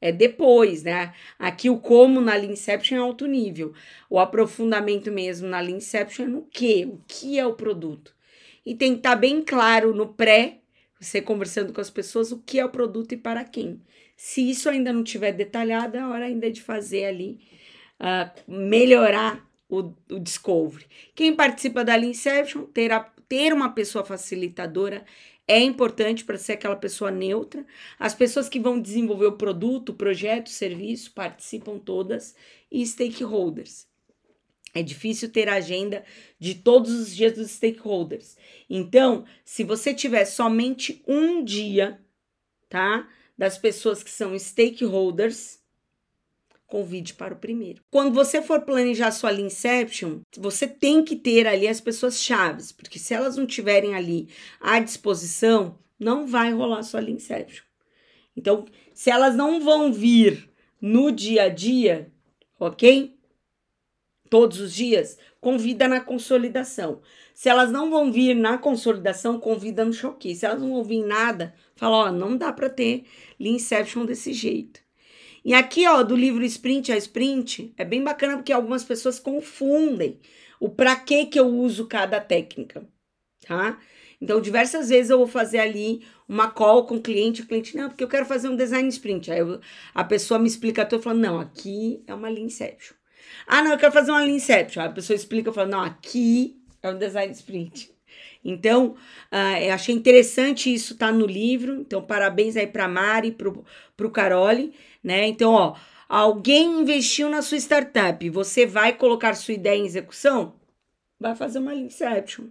é 0.00 0.12
depois, 0.12 0.82
né? 0.82 1.12
Aqui 1.38 1.68
o 1.68 1.78
como 1.78 2.20
na 2.20 2.34
Leanception 2.34 2.96
é 2.96 3.00
alto 3.00 3.26
nível. 3.26 3.72
O 4.08 4.18
aprofundamento 4.18 5.10
mesmo 5.10 5.48
na 5.48 5.60
Leanception 5.60 6.24
é 6.24 6.28
no 6.28 6.42
que? 6.42 6.84
O 6.86 7.00
que 7.06 7.38
é 7.38 7.46
o 7.46 7.54
produto? 7.54 8.14
E 8.64 8.74
tem 8.74 8.92
que 8.92 8.98
estar 8.98 9.10
tá 9.10 9.16
bem 9.16 9.42
claro 9.42 9.94
no 9.94 10.08
pré, 10.08 10.58
você 11.00 11.20
conversando 11.20 11.72
com 11.72 11.80
as 11.80 11.90
pessoas, 11.90 12.32
o 12.32 12.38
que 12.38 12.58
é 12.58 12.64
o 12.64 12.70
produto 12.70 13.12
e 13.12 13.16
para 13.16 13.44
quem. 13.44 13.80
Se 14.16 14.48
isso 14.48 14.68
ainda 14.68 14.92
não 14.92 15.04
tiver 15.04 15.32
detalhado, 15.32 15.96
é 15.96 16.06
hora 16.06 16.26
ainda 16.26 16.50
de 16.50 16.60
fazer 16.60 17.04
ali, 17.04 17.40
uh, 18.00 18.52
melhorar 18.52 19.48
o, 19.68 19.92
o 20.10 20.18
discovery. 20.18 20.86
Quem 21.14 21.34
participa 21.34 21.84
da 21.84 21.94
Leanception, 21.94 22.64
ter, 22.64 22.90
a, 22.92 23.00
ter 23.28 23.52
uma 23.52 23.70
pessoa 23.70 24.04
facilitadora 24.04 25.04
é 25.48 25.58
importante 25.58 26.24
para 26.24 26.36
ser 26.36 26.52
aquela 26.52 26.76
pessoa 26.76 27.10
neutra. 27.10 27.66
As 27.98 28.14
pessoas 28.14 28.50
que 28.50 28.60
vão 28.60 28.78
desenvolver 28.78 29.26
o 29.26 29.38
produto, 29.38 29.94
projeto, 29.94 30.50
serviço, 30.50 31.12
participam 31.12 31.78
todas 31.78 32.36
e 32.70 32.86
stakeholders. 32.86 33.88
É 34.74 34.82
difícil 34.82 35.30
ter 35.30 35.48
agenda 35.48 36.04
de 36.38 36.54
todos 36.54 36.92
os 36.92 37.16
dias 37.16 37.32
dos 37.32 37.50
stakeholders. 37.50 38.36
Então, 38.68 39.24
se 39.42 39.64
você 39.64 39.94
tiver 39.94 40.26
somente 40.26 41.02
um 41.08 41.42
dia, 41.42 41.98
tá? 42.68 43.08
Das 43.36 43.56
pessoas 43.56 44.02
que 44.02 44.10
são 44.10 44.38
stakeholders, 44.38 45.58
convide 46.68 47.14
para 47.14 47.34
o 47.34 47.38
primeiro. 47.38 47.82
Quando 47.90 48.14
você 48.14 48.40
for 48.40 48.60
planejar 48.60 49.10
sua 49.10 49.32
Inception, 49.32 50.20
você 50.36 50.68
tem 50.68 51.02
que 51.02 51.16
ter 51.16 51.46
ali 51.46 51.66
as 51.66 51.80
pessoas 51.80 52.22
chaves, 52.22 52.70
porque 52.70 52.98
se 52.98 53.14
elas 53.14 53.36
não 53.36 53.46
tiverem 53.46 53.94
ali 53.94 54.28
à 54.60 54.78
disposição, 54.78 55.78
não 55.98 56.26
vai 56.26 56.52
rolar 56.52 56.82
sua 56.84 57.02
Inception. 57.02 57.64
Então, 58.36 58.66
se 58.94 59.10
elas 59.10 59.34
não 59.34 59.60
vão 59.60 59.92
vir 59.92 60.48
no 60.80 61.10
dia 61.10 61.44
a 61.44 61.48
dia, 61.48 62.12
ok? 62.60 63.16
Todos 64.30 64.60
os 64.60 64.74
dias, 64.74 65.18
convida 65.40 65.88
na 65.88 66.00
consolidação. 66.00 67.00
Se 67.34 67.48
elas 67.48 67.72
não 67.72 67.90
vão 67.90 68.12
vir 68.12 68.34
na 68.34 68.58
consolidação, 68.58 69.40
convida 69.40 69.84
no 69.84 69.92
choque. 69.92 70.34
Se 70.34 70.44
elas 70.44 70.60
não 70.60 70.70
vão 70.70 70.84
vir 70.84 71.02
nada, 71.02 71.54
fala, 71.74 71.96
ó, 71.96 72.12
não 72.12 72.36
dá 72.36 72.52
para 72.52 72.68
ter 72.68 73.06
Inception 73.40 74.04
desse 74.04 74.34
jeito. 74.34 74.86
E 75.44 75.54
aqui, 75.54 75.86
ó, 75.86 76.02
do 76.02 76.16
livro 76.16 76.44
Sprint 76.44 76.92
a 76.92 76.96
Sprint, 76.96 77.72
é 77.76 77.84
bem 77.84 78.02
bacana 78.02 78.36
porque 78.36 78.52
algumas 78.52 78.84
pessoas 78.84 79.18
confundem 79.18 80.18
o 80.60 80.68
para 80.68 80.96
que 80.96 81.26
que 81.26 81.38
eu 81.38 81.46
uso 81.46 81.86
cada 81.86 82.20
técnica, 82.20 82.86
tá? 83.46 83.78
Então, 84.20 84.40
diversas 84.40 84.88
vezes 84.88 85.10
eu 85.10 85.18
vou 85.18 85.28
fazer 85.28 85.58
ali 85.58 86.02
uma 86.28 86.50
call 86.50 86.84
com 86.86 86.96
o 86.96 87.00
cliente, 87.00 87.42
o 87.42 87.46
cliente, 87.46 87.76
não, 87.76 87.88
porque 87.88 88.02
eu 88.02 88.08
quero 88.08 88.26
fazer 88.26 88.48
um 88.48 88.56
design 88.56 88.88
sprint. 88.88 89.30
Aí 89.30 89.38
eu, 89.38 89.60
a 89.94 90.02
pessoa 90.02 90.40
me 90.40 90.48
explica 90.48 90.84
tudo, 90.84 90.98
eu 90.98 91.02
falo, 91.02 91.18
não, 91.18 91.38
aqui 91.38 92.02
é 92.06 92.12
uma 92.12 92.28
Lean 92.28 92.46
Inception. 92.46 92.96
Ah, 93.46 93.62
não, 93.62 93.72
eu 93.72 93.78
quero 93.78 93.92
fazer 93.92 94.10
uma 94.10 94.20
Lean 94.20 94.34
Inception. 94.34 94.82
Aí 94.82 94.88
a 94.88 94.92
pessoa 94.92 95.14
explica, 95.14 95.50
eu 95.50 95.52
falo, 95.54 95.70
não, 95.70 95.80
aqui 95.80 96.60
é 96.82 96.90
um 96.90 96.98
design 96.98 97.32
sprint. 97.32 97.90
Então, 98.44 98.96
uh, 99.32 99.58
eu 99.62 99.72
achei 99.72 99.94
interessante 99.94 100.72
isso 100.72 100.96
tá 100.96 101.12
no 101.12 101.26
livro. 101.26 101.80
Então, 101.80 102.02
parabéns 102.02 102.56
aí 102.56 102.66
para 102.66 102.88
Mari, 102.88 103.32
pro, 103.32 103.64
pro 103.96 104.10
Carole, 104.10 104.72
né? 105.02 105.26
Então, 105.26 105.52
ó, 105.52 105.76
alguém 106.08 106.80
investiu 106.80 107.28
na 107.28 107.42
sua 107.42 107.58
startup, 107.58 108.28
você 108.30 108.66
vai 108.66 108.92
colocar 108.92 109.34
sua 109.34 109.54
ideia 109.54 109.78
em 109.78 109.86
execução? 109.86 110.54
Vai 111.18 111.34
fazer 111.34 111.58
uma 111.58 111.74
Inception. 111.74 112.46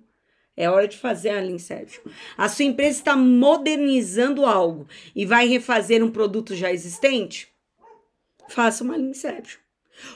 É 0.56 0.70
hora 0.70 0.88
de 0.88 0.98
fazer 0.98 1.30
a 1.30 1.46
Inception. 1.46 2.04
A 2.36 2.50
sua 2.50 2.66
empresa 2.66 2.98
está 2.98 3.16
modernizando 3.16 4.46
algo 4.46 4.88
e 5.16 5.26
vai 5.26 5.48
refazer 5.48 6.04
um 6.04 6.12
produto 6.12 6.56
já 6.56 6.72
existente? 6.72 7.48
Faça 8.50 8.84
uma 8.84 8.98
Inception. 8.98 9.60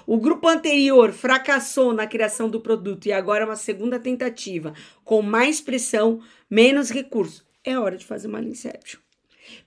O 0.06 0.18
grupo 0.18 0.48
anterior 0.48 1.12
fracassou 1.12 1.94
na 1.94 2.08
criação 2.08 2.50
do 2.50 2.60
produto 2.60 3.06
e 3.06 3.12
agora 3.12 3.44
é 3.44 3.48
uma 3.48 3.56
segunda 3.56 4.00
tentativa, 4.00 4.74
com 5.04 5.22
mais 5.22 5.62
pressão, 5.62 6.22
menos 6.50 6.92
recursos. 6.92 7.44
É 7.64 7.78
hora 7.78 7.98
de 7.98 8.06
fazer 8.06 8.28
uma 8.28 8.42
Inception. 8.42 9.00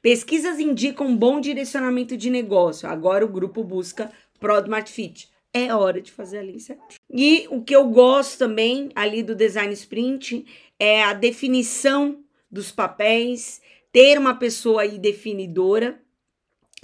Pesquisas 0.00 0.58
indicam 0.58 1.06
um 1.06 1.16
bom 1.16 1.40
direcionamento 1.40 2.16
de 2.16 2.30
negócio. 2.30 2.88
Agora 2.88 3.24
o 3.24 3.28
grupo 3.28 3.62
busca 3.62 4.10
Product 4.38 4.90
Fit. 4.90 5.28
É 5.52 5.72
hora 5.74 6.00
de 6.00 6.10
fazer 6.10 6.38
a 6.38 6.44
Inception. 6.44 6.98
E 7.10 7.46
o 7.50 7.62
que 7.62 7.74
eu 7.74 7.88
gosto 7.88 8.38
também 8.38 8.90
ali 8.94 9.22
do 9.22 9.34
design 9.34 9.72
sprint 9.72 10.44
é 10.78 11.02
a 11.04 11.12
definição 11.12 12.24
dos 12.50 12.72
papéis, 12.72 13.60
ter 13.92 14.18
uma 14.18 14.34
pessoa 14.34 14.82
aí 14.82 14.98
definidora 14.98 16.00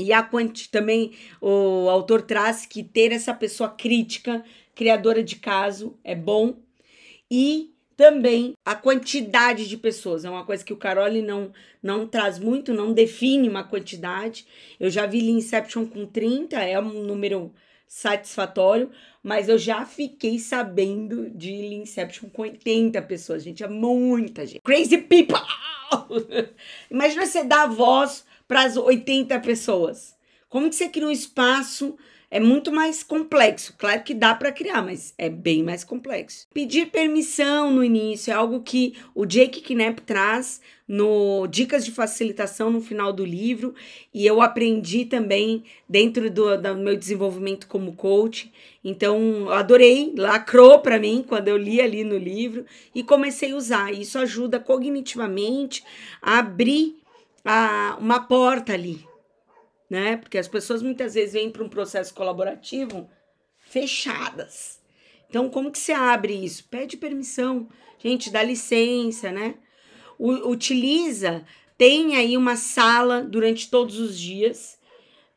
e 0.01 0.13
a 0.15 0.23
quanti, 0.23 0.71
também 0.71 1.13
o 1.41 1.89
autor 1.91 2.23
traz 2.23 2.65
que 2.65 2.83
ter 2.83 3.13
essa 3.13 3.35
pessoa 3.35 3.69
crítica, 3.69 4.43
criadora 4.75 5.23
de 5.23 5.37
caso, 5.37 5.99
é 6.03 6.15
bom. 6.15 6.57
E 7.31 7.70
também 8.01 8.55
a 8.65 8.75
quantidade 8.75 9.69
de 9.69 9.77
pessoas. 9.77 10.25
É 10.25 10.31
uma 10.31 10.47
coisa 10.47 10.65
que 10.65 10.73
o 10.73 10.77
Carole 10.79 11.21
não, 11.21 11.53
não 11.83 12.07
traz 12.07 12.39
muito, 12.39 12.73
não 12.73 12.95
define 12.95 13.47
uma 13.47 13.63
quantidade. 13.63 14.47
Eu 14.81 14.89
já 14.89 15.05
vi 15.05 15.29
Inception 15.29 15.85
com 15.85 16.07
30, 16.07 16.57
é 16.63 16.81
um 16.81 17.03
número 17.03 17.53
satisfatório, 17.87 18.91
mas 19.23 19.51
eu 19.51 19.59
já 19.59 19.85
fiquei 19.85 20.39
sabendo 20.39 21.29
de 21.29 21.53
Inception 21.75 22.31
com 22.31 22.41
80 22.41 23.03
pessoas, 23.03 23.43
gente, 23.43 23.63
é 23.63 23.69
muita 23.69 24.47
gente. 24.47 24.63
Crazy 24.63 24.97
people! 24.97 25.37
Imagina 26.91 27.27
você 27.27 27.45
dar 27.45 27.67
voz 27.67 28.25
para 28.49 28.63
as 28.63 28.79
80 28.79 29.39
pessoas. 29.41 30.17
Como 30.49 30.71
que 30.71 30.75
você 30.75 30.89
cria 30.89 31.07
um 31.07 31.11
espaço 31.11 31.99
é 32.31 32.39
muito 32.39 32.71
mais 32.71 33.03
complexo. 33.03 33.75
Claro 33.77 34.03
que 34.05 34.15
dá 34.15 34.35
para 34.35 34.53
criar, 34.53 34.83
mas 34.83 35.13
é 35.19 35.29
bem 35.29 35.65
mais 35.65 35.83
complexo. 35.83 36.47
Pedir 36.55 36.87
permissão 36.87 37.73
no 37.73 37.83
início 37.83 38.31
é 38.31 38.35
algo 38.35 38.63
que 38.63 38.95
o 39.15 39.27
Jake 39.27 39.61
Knapp 39.61 40.03
traz 40.03 40.61
no 40.87 41.47
Dicas 41.49 41.85
de 41.85 41.91
Facilitação 41.91 42.71
no 42.71 42.81
final 42.81 43.13
do 43.13 43.25
livro 43.25 43.75
e 44.15 44.27
eu 44.27 44.41
aprendi 44.41 45.05
também 45.05 45.65
dentro 45.89 46.31
do, 46.31 46.57
do 46.57 46.77
meu 46.77 46.97
desenvolvimento 46.97 47.67
como 47.67 47.95
coach. 47.95 48.53
Então, 48.83 49.51
adorei, 49.51 50.13
lacrou 50.17 50.79
para 50.79 50.99
mim 50.99 51.25
quando 51.27 51.49
eu 51.49 51.57
li 51.57 51.81
ali 51.81 52.05
no 52.05 52.17
livro 52.17 52.65
e 52.95 53.03
comecei 53.03 53.53
a 53.53 53.57
usar. 53.57 53.93
Isso 53.93 54.19
ajuda 54.19 54.61
cognitivamente 54.61 55.83
a 56.23 56.39
abrir 56.39 56.97
a, 57.45 57.97
uma 58.01 58.21
porta 58.21 58.73
ali 58.73 59.10
né? 59.91 60.17
Porque 60.17 60.39
as 60.39 60.47
pessoas 60.47 60.83
muitas 60.83 61.15
vezes 61.15 61.33
vêm 61.33 61.51
para 61.51 61.65
um 61.65 61.69
processo 61.69 62.15
colaborativo 62.15 63.11
fechadas. 63.59 64.81
Então, 65.29 65.51
como 65.51 65.71
que 65.71 65.79
você 65.79 65.93
abre 65.93 66.33
isso? 66.33 66.65
Pede 66.65 66.97
permissão. 66.97 67.69
Gente, 67.99 68.31
dá 68.31 68.43
licença, 68.43 69.33
né? 69.33 69.57
O, 70.19 70.51
utiliza, 70.51 71.45
tem 71.77 72.17
aí 72.17 72.37
uma 72.37 72.57
sala 72.57 73.23
durante 73.23 73.69
todos 73.69 73.99
os 73.99 74.19
dias. 74.19 74.79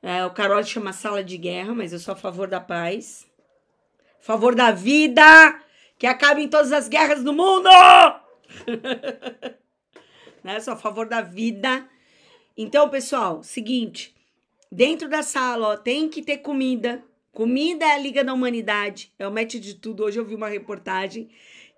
É, 0.01 0.25
o 0.25 0.31
Carol 0.31 0.63
chama 0.63 0.93
sala 0.93 1.23
de 1.23 1.37
guerra, 1.37 1.73
mas 1.73 1.93
eu 1.93 1.99
sou 1.99 2.13
a 2.13 2.17
favor 2.17 2.47
da 2.47 2.59
paz. 2.59 3.25
A 4.19 4.23
favor 4.23 4.53
da 4.53 4.71
vida! 4.71 5.59
Que 5.97 6.05
acabem 6.05 6.47
todas 6.47 6.71
as 6.71 6.87
guerras 6.87 7.23
do 7.23 7.33
mundo! 7.33 7.69
né? 10.43 10.59
Sou 10.59 10.73
a 10.73 10.77
favor 10.77 11.07
da 11.07 11.21
vida. 11.21 11.87
Então, 12.57 12.89
pessoal, 12.89 13.41
seguinte, 13.41 14.12
Dentro 14.75 15.07
da 15.07 15.21
sala, 15.21 15.67
ó, 15.67 15.77
tem 15.77 16.09
que 16.09 16.23
ter 16.23 16.39
comida. 16.39 17.05
Comida 17.31 17.85
é 17.85 17.91
a 17.91 17.97
Liga 17.99 18.23
da 18.23 18.33
Humanidade. 18.33 19.13
É 19.19 19.27
o 19.27 19.31
mete 19.31 19.59
de 19.59 19.75
tudo. 19.75 20.03
Hoje 20.03 20.19
eu 20.19 20.25
vi 20.25 20.33
uma 20.33 20.47
reportagem 20.47 21.29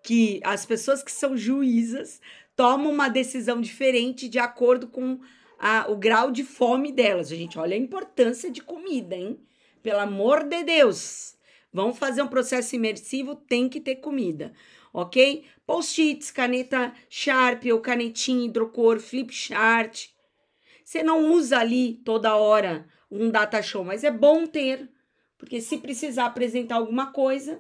que 0.02 0.40
as 0.46 0.66
pessoas 0.66 1.04
que 1.04 1.12
são 1.12 1.36
juízas 1.36 2.22
tomam 2.56 2.90
uma 2.90 3.10
decisão 3.10 3.60
diferente 3.60 4.30
de 4.30 4.40
acordo 4.40 4.88
com 4.88 5.20
a, 5.60 5.92
o 5.92 5.98
grau 5.98 6.32
de 6.32 6.46
fome 6.46 6.94
delas. 6.94 7.28
Gente, 7.28 7.60
olha 7.60 7.76
a 7.76 7.78
importância 7.80 8.50
de 8.50 8.62
comida, 8.62 9.14
hein? 9.14 9.42
Pelo 9.84 10.00
amor 10.00 10.46
de 10.46 10.64
Deus. 10.64 11.36
Vamos 11.74 11.98
fazer 12.00 12.22
um 12.22 12.30
processo 12.30 12.78
imersivo, 12.78 13.36
tem 13.36 13.68
que 13.68 13.82
ter 13.82 13.96
comida, 13.98 14.54
ok? 14.94 15.44
Post-its, 15.66 16.32
caneta 16.32 16.94
Sharp 17.10 17.66
ou 17.74 17.82
canetinha 17.82 18.46
hidrocor, 18.46 19.02
flip 19.02 19.34
chart, 19.34 20.15
você 20.86 21.02
não 21.02 21.32
usa 21.34 21.58
ali 21.58 21.96
toda 22.06 22.38
hora 22.38 22.88
um 23.10 23.32
data 23.32 23.60
show, 23.62 23.84
mas 23.84 24.04
é 24.04 24.12
bom 24.12 24.46
ter, 24.46 24.88
porque 25.36 25.60
se 25.60 25.80
precisar 25.80 26.28
apresentar 26.28 26.76
alguma 26.76 27.12
coisa, 27.12 27.60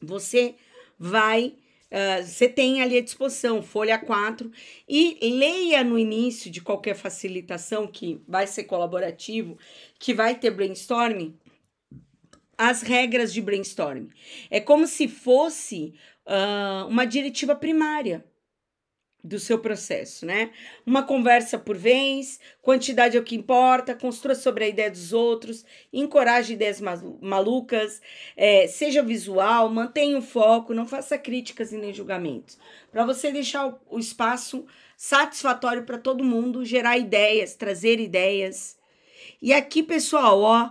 você 0.00 0.54
vai, 0.96 1.56
uh, 1.90 2.24
você 2.24 2.48
tem 2.48 2.80
ali 2.80 2.96
à 2.96 3.02
disposição, 3.02 3.60
folha 3.60 3.98
4, 3.98 4.52
e 4.88 5.18
leia 5.20 5.82
no 5.82 5.98
início 5.98 6.48
de 6.48 6.60
qualquer 6.60 6.94
facilitação 6.94 7.88
que 7.88 8.22
vai 8.28 8.46
ser 8.46 8.64
colaborativo, 8.64 9.58
que 9.98 10.14
vai 10.14 10.36
ter 10.36 10.52
brainstorming, 10.52 11.36
as 12.56 12.82
regras 12.82 13.32
de 13.32 13.40
brainstorming. 13.40 14.10
É 14.48 14.60
como 14.60 14.86
se 14.86 15.08
fosse 15.08 15.92
uh, 16.24 16.86
uma 16.86 17.04
diretiva 17.04 17.56
primária 17.56 18.24
do 19.22 19.38
seu 19.38 19.58
processo, 19.58 20.24
né? 20.24 20.50
Uma 20.86 21.02
conversa 21.02 21.58
por 21.58 21.76
vez, 21.76 22.38
quantidade 22.62 23.16
é 23.16 23.20
o 23.20 23.24
que 23.24 23.34
importa, 23.34 23.94
construa 23.94 24.34
sobre 24.34 24.64
a 24.64 24.68
ideia 24.68 24.90
dos 24.90 25.12
outros, 25.12 25.64
encoraje 25.92 26.52
ideias 26.52 26.80
malucas, 27.20 28.00
é, 28.36 28.66
seja 28.68 29.02
visual, 29.02 29.68
mantenha 29.68 30.18
o 30.18 30.22
foco, 30.22 30.72
não 30.72 30.86
faça 30.86 31.18
críticas 31.18 31.72
e 31.72 31.76
nem 31.76 31.92
julgamentos. 31.92 32.58
Para 32.92 33.04
você 33.04 33.32
deixar 33.32 33.66
o, 33.66 33.78
o 33.90 33.98
espaço 33.98 34.64
satisfatório 34.96 35.84
para 35.84 35.98
todo 35.98 36.24
mundo, 36.24 36.64
gerar 36.64 36.96
ideias, 36.96 37.54
trazer 37.54 38.00
ideias. 38.00 38.78
E 39.42 39.52
aqui, 39.52 39.82
pessoal, 39.82 40.40
ó, 40.40 40.70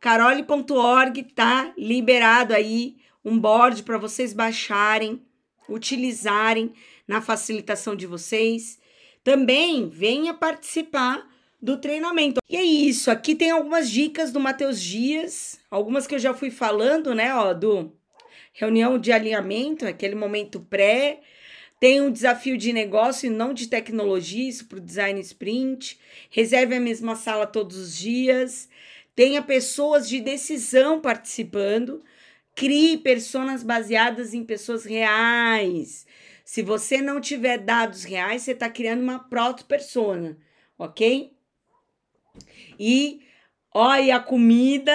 carole.org 0.00 1.22
tá 1.34 1.72
liberado 1.76 2.54
aí 2.54 2.96
um 3.24 3.38
board 3.38 3.82
para 3.82 3.96
vocês 3.96 4.32
baixarem, 4.32 5.22
utilizarem 5.68 6.72
na 7.06 7.20
facilitação 7.20 7.94
de 7.94 8.06
vocês. 8.06 8.78
Também 9.22 9.88
venha 9.88 10.34
participar 10.34 11.28
do 11.60 11.78
treinamento. 11.78 12.40
E 12.48 12.56
é 12.56 12.62
isso, 12.62 13.10
aqui 13.10 13.34
tem 13.34 13.50
algumas 13.50 13.90
dicas 13.90 14.30
do 14.30 14.38
Matheus 14.38 14.80
Dias, 14.80 15.58
algumas 15.70 16.06
que 16.06 16.14
eu 16.14 16.18
já 16.18 16.34
fui 16.34 16.50
falando, 16.50 17.14
né, 17.14 17.34
ó, 17.34 17.54
do 17.54 17.90
reunião 18.52 18.98
de 18.98 19.10
alinhamento, 19.10 19.86
aquele 19.86 20.14
momento 20.14 20.60
pré, 20.60 21.20
tem 21.80 22.00
um 22.00 22.10
desafio 22.10 22.56
de 22.56 22.72
negócio 22.72 23.26
e 23.26 23.30
não 23.30 23.52
de 23.52 23.66
tecnologia, 23.66 24.48
isso 24.48 24.66
para 24.66 24.78
o 24.78 24.80
design 24.80 25.20
sprint. 25.20 25.98
Reserve 26.30 26.76
a 26.76 26.80
mesma 26.80 27.14
sala 27.14 27.46
todos 27.46 27.76
os 27.76 27.96
dias. 27.96 28.68
Tenha 29.14 29.42
pessoas 29.42 30.08
de 30.08 30.18
decisão 30.18 30.98
participando. 30.98 32.02
Crie 32.54 32.96
personas 32.96 33.62
baseadas 33.62 34.32
em 34.32 34.44
pessoas 34.44 34.84
reais. 34.84 36.06
Se 36.44 36.62
você 36.62 37.00
não 37.00 37.20
tiver 37.20 37.58
dados 37.58 38.04
reais, 38.04 38.42
você 38.42 38.52
está 38.52 38.68
criando 38.68 39.02
uma 39.02 39.18
proto-persona, 39.18 40.36
ok? 40.78 41.32
E 42.78 43.22
olha 43.72 44.16
a 44.16 44.20
comida, 44.20 44.92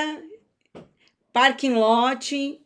parking 1.34 1.74
lot, 1.74 2.62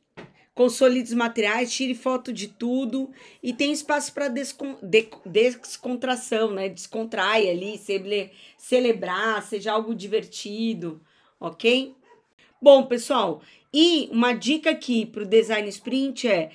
consolide 0.53 1.09
os 1.09 1.13
materiais, 1.13 1.73
tire 1.73 1.95
foto 1.95 2.33
de 2.33 2.49
tudo 2.49 3.09
e 3.41 3.53
tem 3.53 3.71
espaço 3.71 4.13
para 4.13 4.27
descon 4.27 4.77
de 4.83 5.07
descontração, 5.25 6.51
né? 6.51 6.67
Descontrai 6.67 7.49
ali, 7.49 7.77
cele 7.77 8.31
celebrar, 8.57 9.41
seja 9.43 9.71
algo 9.71 9.95
divertido, 9.95 11.01
ok? 11.39 11.95
Bom, 12.61 12.85
pessoal, 12.85 13.41
e 13.73 14.09
uma 14.11 14.33
dica 14.33 14.69
aqui 14.69 15.05
para 15.05 15.23
o 15.23 15.25
design 15.27 15.67
sprint 15.69 16.27
é 16.27 16.51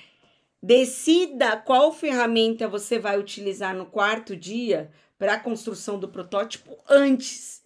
Decida 0.61 1.55
qual 1.55 1.93
ferramenta 1.93 2.67
você 2.67 2.99
vai 2.99 3.17
utilizar 3.17 3.75
no 3.75 3.85
quarto 3.85 4.35
dia 4.35 4.91
para 5.17 5.33
a 5.33 5.39
construção 5.39 5.97
do 5.97 6.07
protótipo 6.07 6.77
antes. 6.89 7.61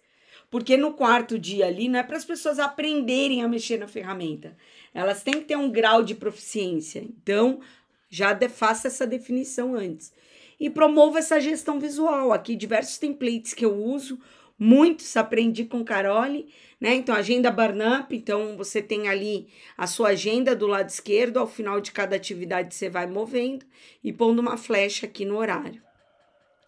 Porque 0.50 0.76
no 0.76 0.94
quarto 0.94 1.36
dia 1.36 1.66
ali 1.66 1.88
não 1.88 1.98
é 1.98 2.02
para 2.02 2.16
as 2.16 2.24
pessoas 2.24 2.60
aprenderem 2.60 3.42
a 3.42 3.48
mexer 3.48 3.78
na 3.78 3.88
ferramenta. 3.88 4.56
Elas 4.92 5.22
têm 5.22 5.34
que 5.34 5.46
ter 5.46 5.56
um 5.56 5.70
grau 5.70 6.04
de 6.04 6.14
proficiência. 6.14 7.00
Então, 7.00 7.60
já 8.08 8.32
de, 8.32 8.48
faça 8.48 8.86
essa 8.86 9.04
definição 9.04 9.74
antes. 9.74 10.12
E 10.60 10.70
promova 10.70 11.18
essa 11.18 11.40
gestão 11.40 11.80
visual. 11.80 12.32
Aqui, 12.32 12.54
diversos 12.54 12.98
templates 12.98 13.52
que 13.52 13.64
eu 13.64 13.74
uso 13.74 14.20
muitos 14.58 15.16
aprendi 15.16 15.64
com 15.64 15.84
Carole, 15.84 16.48
né? 16.80 16.94
Então, 16.94 17.14
agenda 17.14 17.50
Barnump, 17.50 18.12
então 18.12 18.56
você 18.56 18.82
tem 18.82 19.08
ali 19.08 19.48
a 19.76 19.86
sua 19.86 20.08
agenda 20.08 20.54
do 20.54 20.66
lado 20.66 20.88
esquerdo, 20.88 21.38
ao 21.38 21.46
final 21.46 21.80
de 21.80 21.92
cada 21.92 22.16
atividade 22.16 22.74
você 22.74 22.88
vai 22.88 23.06
movendo 23.06 23.64
e 24.02 24.12
pondo 24.12 24.40
uma 24.40 24.56
flecha 24.56 25.06
aqui 25.06 25.24
no 25.24 25.36
horário. 25.36 25.82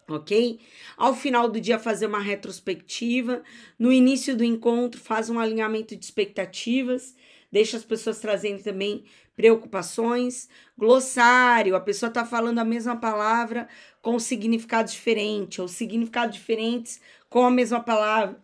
Ok? 0.09 0.59
Ao 0.95 1.13
final 1.13 1.49
do 1.49 1.59
dia, 1.59 1.77
fazer 1.77 2.05
uma 2.05 2.21
retrospectiva. 2.21 3.43
No 3.77 3.91
início 3.91 4.37
do 4.37 4.43
encontro, 4.43 5.01
faz 5.01 5.29
um 5.29 5.37
alinhamento 5.37 5.97
de 5.97 6.05
expectativas 6.05 7.13
deixa 7.51 7.77
as 7.77 7.83
pessoas 7.83 8.19
trazendo 8.19 8.63
também 8.63 9.05
preocupações. 9.35 10.49
Glossário, 10.77 11.75
a 11.75 11.79
pessoa 11.79 12.09
está 12.09 12.25
falando 12.25 12.59
a 12.59 12.65
mesma 12.65 12.95
palavra 12.95 13.67
com 14.07 14.19
significado 14.19 14.89
diferente, 14.89 15.59
ou 15.59 15.67
significados 15.67 16.37
diferentes 16.37 17.01
com 17.29 17.45
a 17.45 17.51
mesma 17.51 17.81
palavra. 17.81 18.41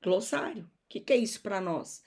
Glossário. 0.00 0.62
O 0.62 0.68
que, 0.88 1.00
que 1.00 1.12
é 1.12 1.16
isso 1.16 1.40
para 1.40 1.60
nós? 1.60 2.00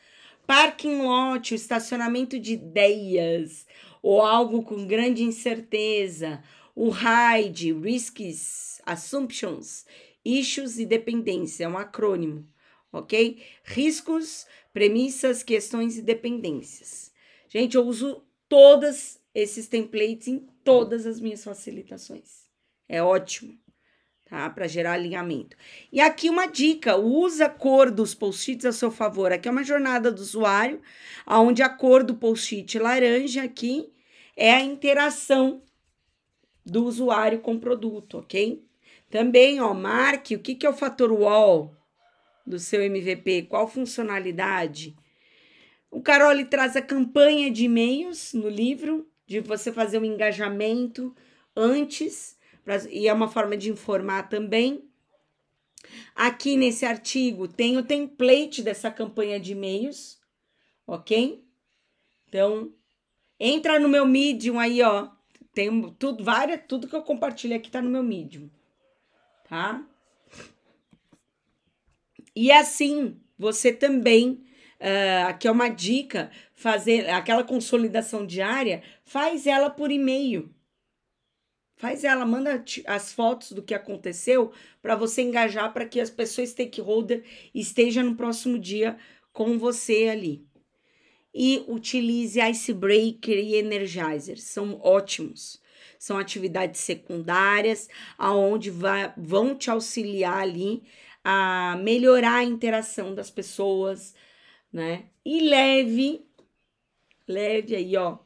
Parking 0.45 1.02
lot, 1.02 1.54
estacionamento 1.54 2.39
de 2.39 2.54
ideias, 2.54 3.67
ou 4.02 4.21
algo 4.21 4.63
com 4.63 4.88
grande 4.88 5.21
incerteza. 5.21 6.41
O 6.73 6.89
RIDE, 6.89 7.73
Risks, 7.73 8.82
Assumptions, 8.86 9.86
Issues 10.23 10.80
e 10.80 10.86
Dependência, 10.86 11.65
é 11.65 11.67
um 11.67 11.78
acrônimo, 11.78 12.47
ok? 12.93 13.43
Riscos, 13.65 14.47
premissas, 14.71 15.43
questões 15.43 15.97
e 15.97 16.02
dependências. 16.02 17.12
Gente, 17.50 17.76
eu 17.76 17.86
uso 17.86 18.23
todas 18.47 19.19
esses 19.36 19.67
templates 19.67 20.30
em 20.30 20.47
todas 20.63 21.06
as 21.06 21.19
minhas 21.19 21.43
facilitações. 21.43 22.46
É 22.89 23.02
ótimo, 23.02 23.58
tá? 24.26 24.50
Para 24.50 24.67
gerar 24.67 24.93
alinhamento. 24.93 25.58
E 25.91 26.00
aqui 26.00 26.30
uma 26.30 26.47
dica: 26.47 26.95
usa 26.95 27.45
a 27.45 27.50
cor 27.50 27.91
dos 27.91 28.15
post-its 28.15 28.65
a 28.65 28.71
seu 28.71 28.91
favor. 28.91 29.32
Aqui 29.32 29.47
é 29.47 29.52
uma 29.52 29.63
jornada 29.63 30.12
do 30.12 30.21
usuário, 30.21 30.82
onde 31.26 31.62
a 31.62 31.69
cor 31.69 32.04
do 32.04 32.15
post-it 32.15 32.78
laranja 32.80 33.43
aqui 33.43 33.91
é 34.36 34.54
a 34.54 34.62
interação 34.62 35.63
do 36.65 36.86
usuário 36.86 37.39
com 37.39 37.56
o 37.56 37.60
produto, 37.60 38.19
ok? 38.19 38.63
Também, 39.10 39.62
ó, 39.62 39.73
marque 39.73 40.36
o 40.36 40.39
que, 40.39 40.54
que 40.54 40.65
é 40.65 40.69
o 40.69 40.73
fator 40.73 41.12
wall 41.12 41.73
do 42.45 42.60
seu 42.60 42.82
MVP, 42.82 43.43
qual 43.43 43.67
funcionalidade. 43.67 44.95
O 45.89 46.02
Carole 46.02 46.45
traz 46.45 46.76
a 46.76 46.82
campanha 46.82 47.50
de 47.50 47.65
e-mails 47.65 48.34
no 48.34 48.50
livro, 48.50 49.10
de 49.26 49.39
você 49.39 49.71
fazer 49.71 50.00
um 50.00 50.06
engajamento 50.06 51.15
antes, 51.56 52.37
pra, 52.67 52.75
e 52.89 53.08
é 53.08 53.13
uma 53.13 53.30
forma 53.30 53.56
de 53.56 53.69
informar 53.69 54.27
também. 54.27 54.84
Aqui 56.13 56.58
nesse 56.58 56.86
artigo 56.86 57.47
tem 57.47 57.77
o 57.77 57.84
template 57.84 58.62
dessa 58.62 58.91
campanha 58.91 59.39
de 59.39 59.53
e-mails, 59.53 60.19
ok? 60.86 61.41
Então, 62.27 62.73
entra 63.39 63.80
no 63.80 63.88
meu 63.88 64.06
Medium 64.06 64.60
aí, 64.60 64.82
ó. 64.82 65.08
Tem 65.53 65.89
tudo, 65.93 66.25
várias, 66.25 66.60
tudo 66.67 66.89
que 66.89 66.95
eu 66.95 67.01
compartilho 67.01 67.56
aqui 67.56 67.71
tá 67.71 67.82
no 67.82 67.89
meu 67.89 68.03
Medium, 68.03 68.49
tá? 69.47 69.88
E 72.36 72.51
assim, 72.51 73.17
você 73.39 73.71
também 73.71 74.43
Uh, 74.80 75.25
aqui 75.30 75.47
é 75.47 75.51
uma 75.51 75.69
dica: 75.69 76.30
fazer 76.53 77.10
aquela 77.10 77.43
consolidação 77.43 78.27
diária, 78.27 78.84
faz 79.03 79.47
ela 79.47 79.71
por 79.71 79.89
e-mail. 79.89 80.53
Faz 81.78 82.04
ela, 82.04 82.26
manda 82.26 82.63
as 82.88 83.13
fotos 83.13 83.52
do 83.52 83.62
que 83.62 83.74
aconteceu 83.74 84.52
para 84.82 84.96
você 84.96 85.22
engajar 85.22 85.72
para 85.72 85.86
que 85.86 86.00
as 86.00 86.10
pessoas 86.10 86.50
stakeholder 86.50 87.24
estejam 87.54 88.04
no 88.04 88.16
próximo 88.16 88.58
dia 88.58 88.98
com 89.32 89.60
você 89.60 90.10
ali. 90.10 90.44
E 91.32 91.63
utilize 91.68 92.42
Icebreaker 92.42 93.38
e 93.38 93.56
Energizer, 93.56 94.40
são 94.40 94.80
ótimos. 94.82 95.62
São 96.00 96.18
atividades 96.18 96.82
secundárias 96.82 97.88
aonde 98.18 98.72
vai, 98.72 99.13
vão 99.16 99.56
te 99.56 99.70
auxiliar 99.70 100.40
ali 100.40 100.84
a 101.24 101.78
melhorar 101.84 102.38
a 102.38 102.44
interação 102.44 103.13
das 103.13 103.30
pessoas, 103.30 104.16
né? 104.74 105.06
E 105.24 105.42
leve, 105.42 106.26
leve 107.28 107.76
aí, 107.76 107.96
ó, 107.98 108.18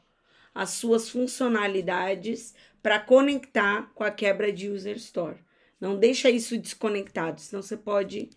as 0.54 0.72
suas 0.72 1.10
funcionalidades 1.10 2.54
para 2.82 3.00
conectar 3.00 3.91
com 3.94 4.04
a 4.04 4.12
quebra 4.12 4.52
de 4.52 4.70
user 4.70 4.96
store. 4.98 5.38
Não 5.80 5.98
deixa 5.98 6.30
isso 6.30 6.58
desconectado, 6.58 7.41
senão 7.41 7.62
você 7.62 7.78
pode 7.78 8.30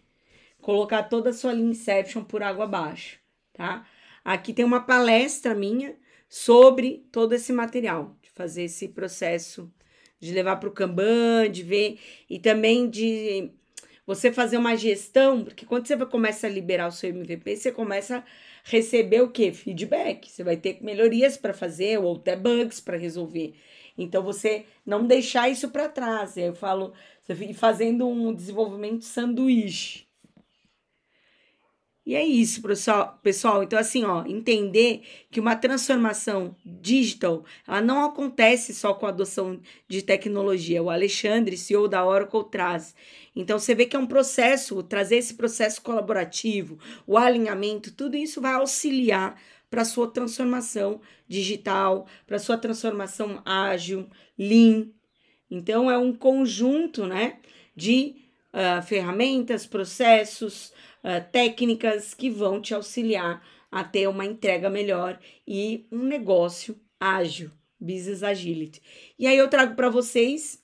colocar 0.61 1.03
toda 1.05 1.31
a 1.31 1.33
sua 1.33 1.53
linha 1.53 1.71
Inception 1.71 2.25
por 2.25 2.43
água 2.43 2.65
abaixo, 2.65 3.19
tá? 3.53 3.87
Aqui 4.25 4.53
tem 4.53 4.65
uma 4.65 4.81
palestra 4.81 5.55
minha 5.55 5.97
sobre 6.29 7.07
todo 7.13 7.35
esse 7.35 7.53
material, 7.53 8.17
de 8.23 8.31
fazer 8.31 8.65
esse 8.65 8.89
processo 8.89 9.71
de 10.19 10.33
levar 10.33 10.57
para 10.57 10.69
o 10.69 10.73
Kanban, 10.73 11.51
de 11.51 11.63
ver 11.63 11.99
e 12.29 12.39
também 12.39 12.89
de 12.89 13.51
você 14.07 14.33
fazer 14.33 14.57
uma 14.57 14.77
gestão, 14.77 15.45
porque 15.45 15.67
quando 15.67 15.87
você 15.87 15.97
começa 16.07 16.47
a 16.47 16.51
liberar 16.51 16.89
o 16.89 16.93
seu 16.93 17.11
MVP, 17.11 17.57
você 17.57 17.71
começa 17.71 18.25
receber 18.65 19.21
o 19.23 19.31
que? 19.31 19.53
Feedback. 19.53 20.29
Você 20.29 20.43
vai 20.43 20.57
ter 20.57 20.79
melhorias 20.83 21.37
para 21.37 21.55
fazer 21.55 21.99
ou 21.99 22.17
até 22.17 22.35
bugs 22.35 22.81
para 22.81 22.97
resolver. 22.97 23.55
Então 23.97 24.23
você 24.23 24.65
não 24.85 25.07
deixar 25.07 25.49
isso 25.49 25.69
para 25.71 25.89
trás. 25.89 26.37
Eu 26.37 26.55
falo, 26.55 26.93
você 27.23 27.53
fazendo 27.53 28.09
um 28.09 28.35
desenvolvimento 28.35 29.05
sanduíche. 29.05 30.04
E 32.07 32.15
é 32.15 32.23
isso, 32.23 32.61
pessoal. 33.23 33.63
Então, 33.63 33.79
assim, 33.79 34.05
ó, 34.05 34.27
entender 34.27 35.03
que 35.31 35.41
uma 35.41 35.57
transformação 35.57 36.55
digital, 36.63 37.45
ela 37.67 37.81
não 37.81 38.05
acontece 38.05 38.75
só 38.75 38.93
com 38.93 39.07
a 39.07 39.09
adoção 39.09 39.59
de 39.89 40.03
tecnologia. 40.03 40.83
O 40.83 40.91
Alexandre, 40.91 41.57
CEO 41.57 41.89
da 41.89 42.05
Oracle, 42.05 42.45
traz. 42.51 42.95
Então, 43.35 43.59
você 43.59 43.75
vê 43.75 43.87
que 43.87 43.97
é 43.97 43.99
um 43.99 44.07
processo, 44.07 44.83
trazer 44.83 45.17
esse 45.17 45.33
processo 45.33 45.81
colaborativo, 45.81 46.79
o 47.07 47.17
alinhamento, 47.17 47.91
tudo 47.91 48.17
isso 48.19 48.39
vai 48.39 48.53
auxiliar 48.53 49.41
para 49.71 49.81
a 49.81 49.87
sua 49.87 50.07
transformação 50.07 51.01
digital, 51.27 52.07
para 52.27 52.37
a 52.37 52.41
sua 52.41 52.59
transformação 52.59 53.41
ágil, 53.47 54.07
lean. 54.39 54.89
Então, 55.51 55.91
é 55.91 55.97
um 55.97 56.13
conjunto, 56.13 57.07
né, 57.07 57.39
de 57.75 58.15
uh, 58.55 58.83
ferramentas, 58.83 59.67
processos, 59.67 60.73
uh, 61.03 61.25
técnicas 61.33 62.15
que 62.15 62.31
vão 62.31 62.61
te 62.63 62.73
auxiliar 62.73 63.45
a 63.71 63.83
ter 63.83 64.09
uma 64.09 64.25
entrega 64.25 64.71
melhor 64.71 65.19
e 65.47 65.85
um 65.91 66.05
negócio 66.05 66.81
ágil, 66.99 67.51
business 67.79 68.23
agility. 68.23 68.81
E 69.19 69.27
aí 69.27 69.37
eu 69.37 69.49
trago 69.49 69.75
para 69.75 69.91
vocês 69.91 70.63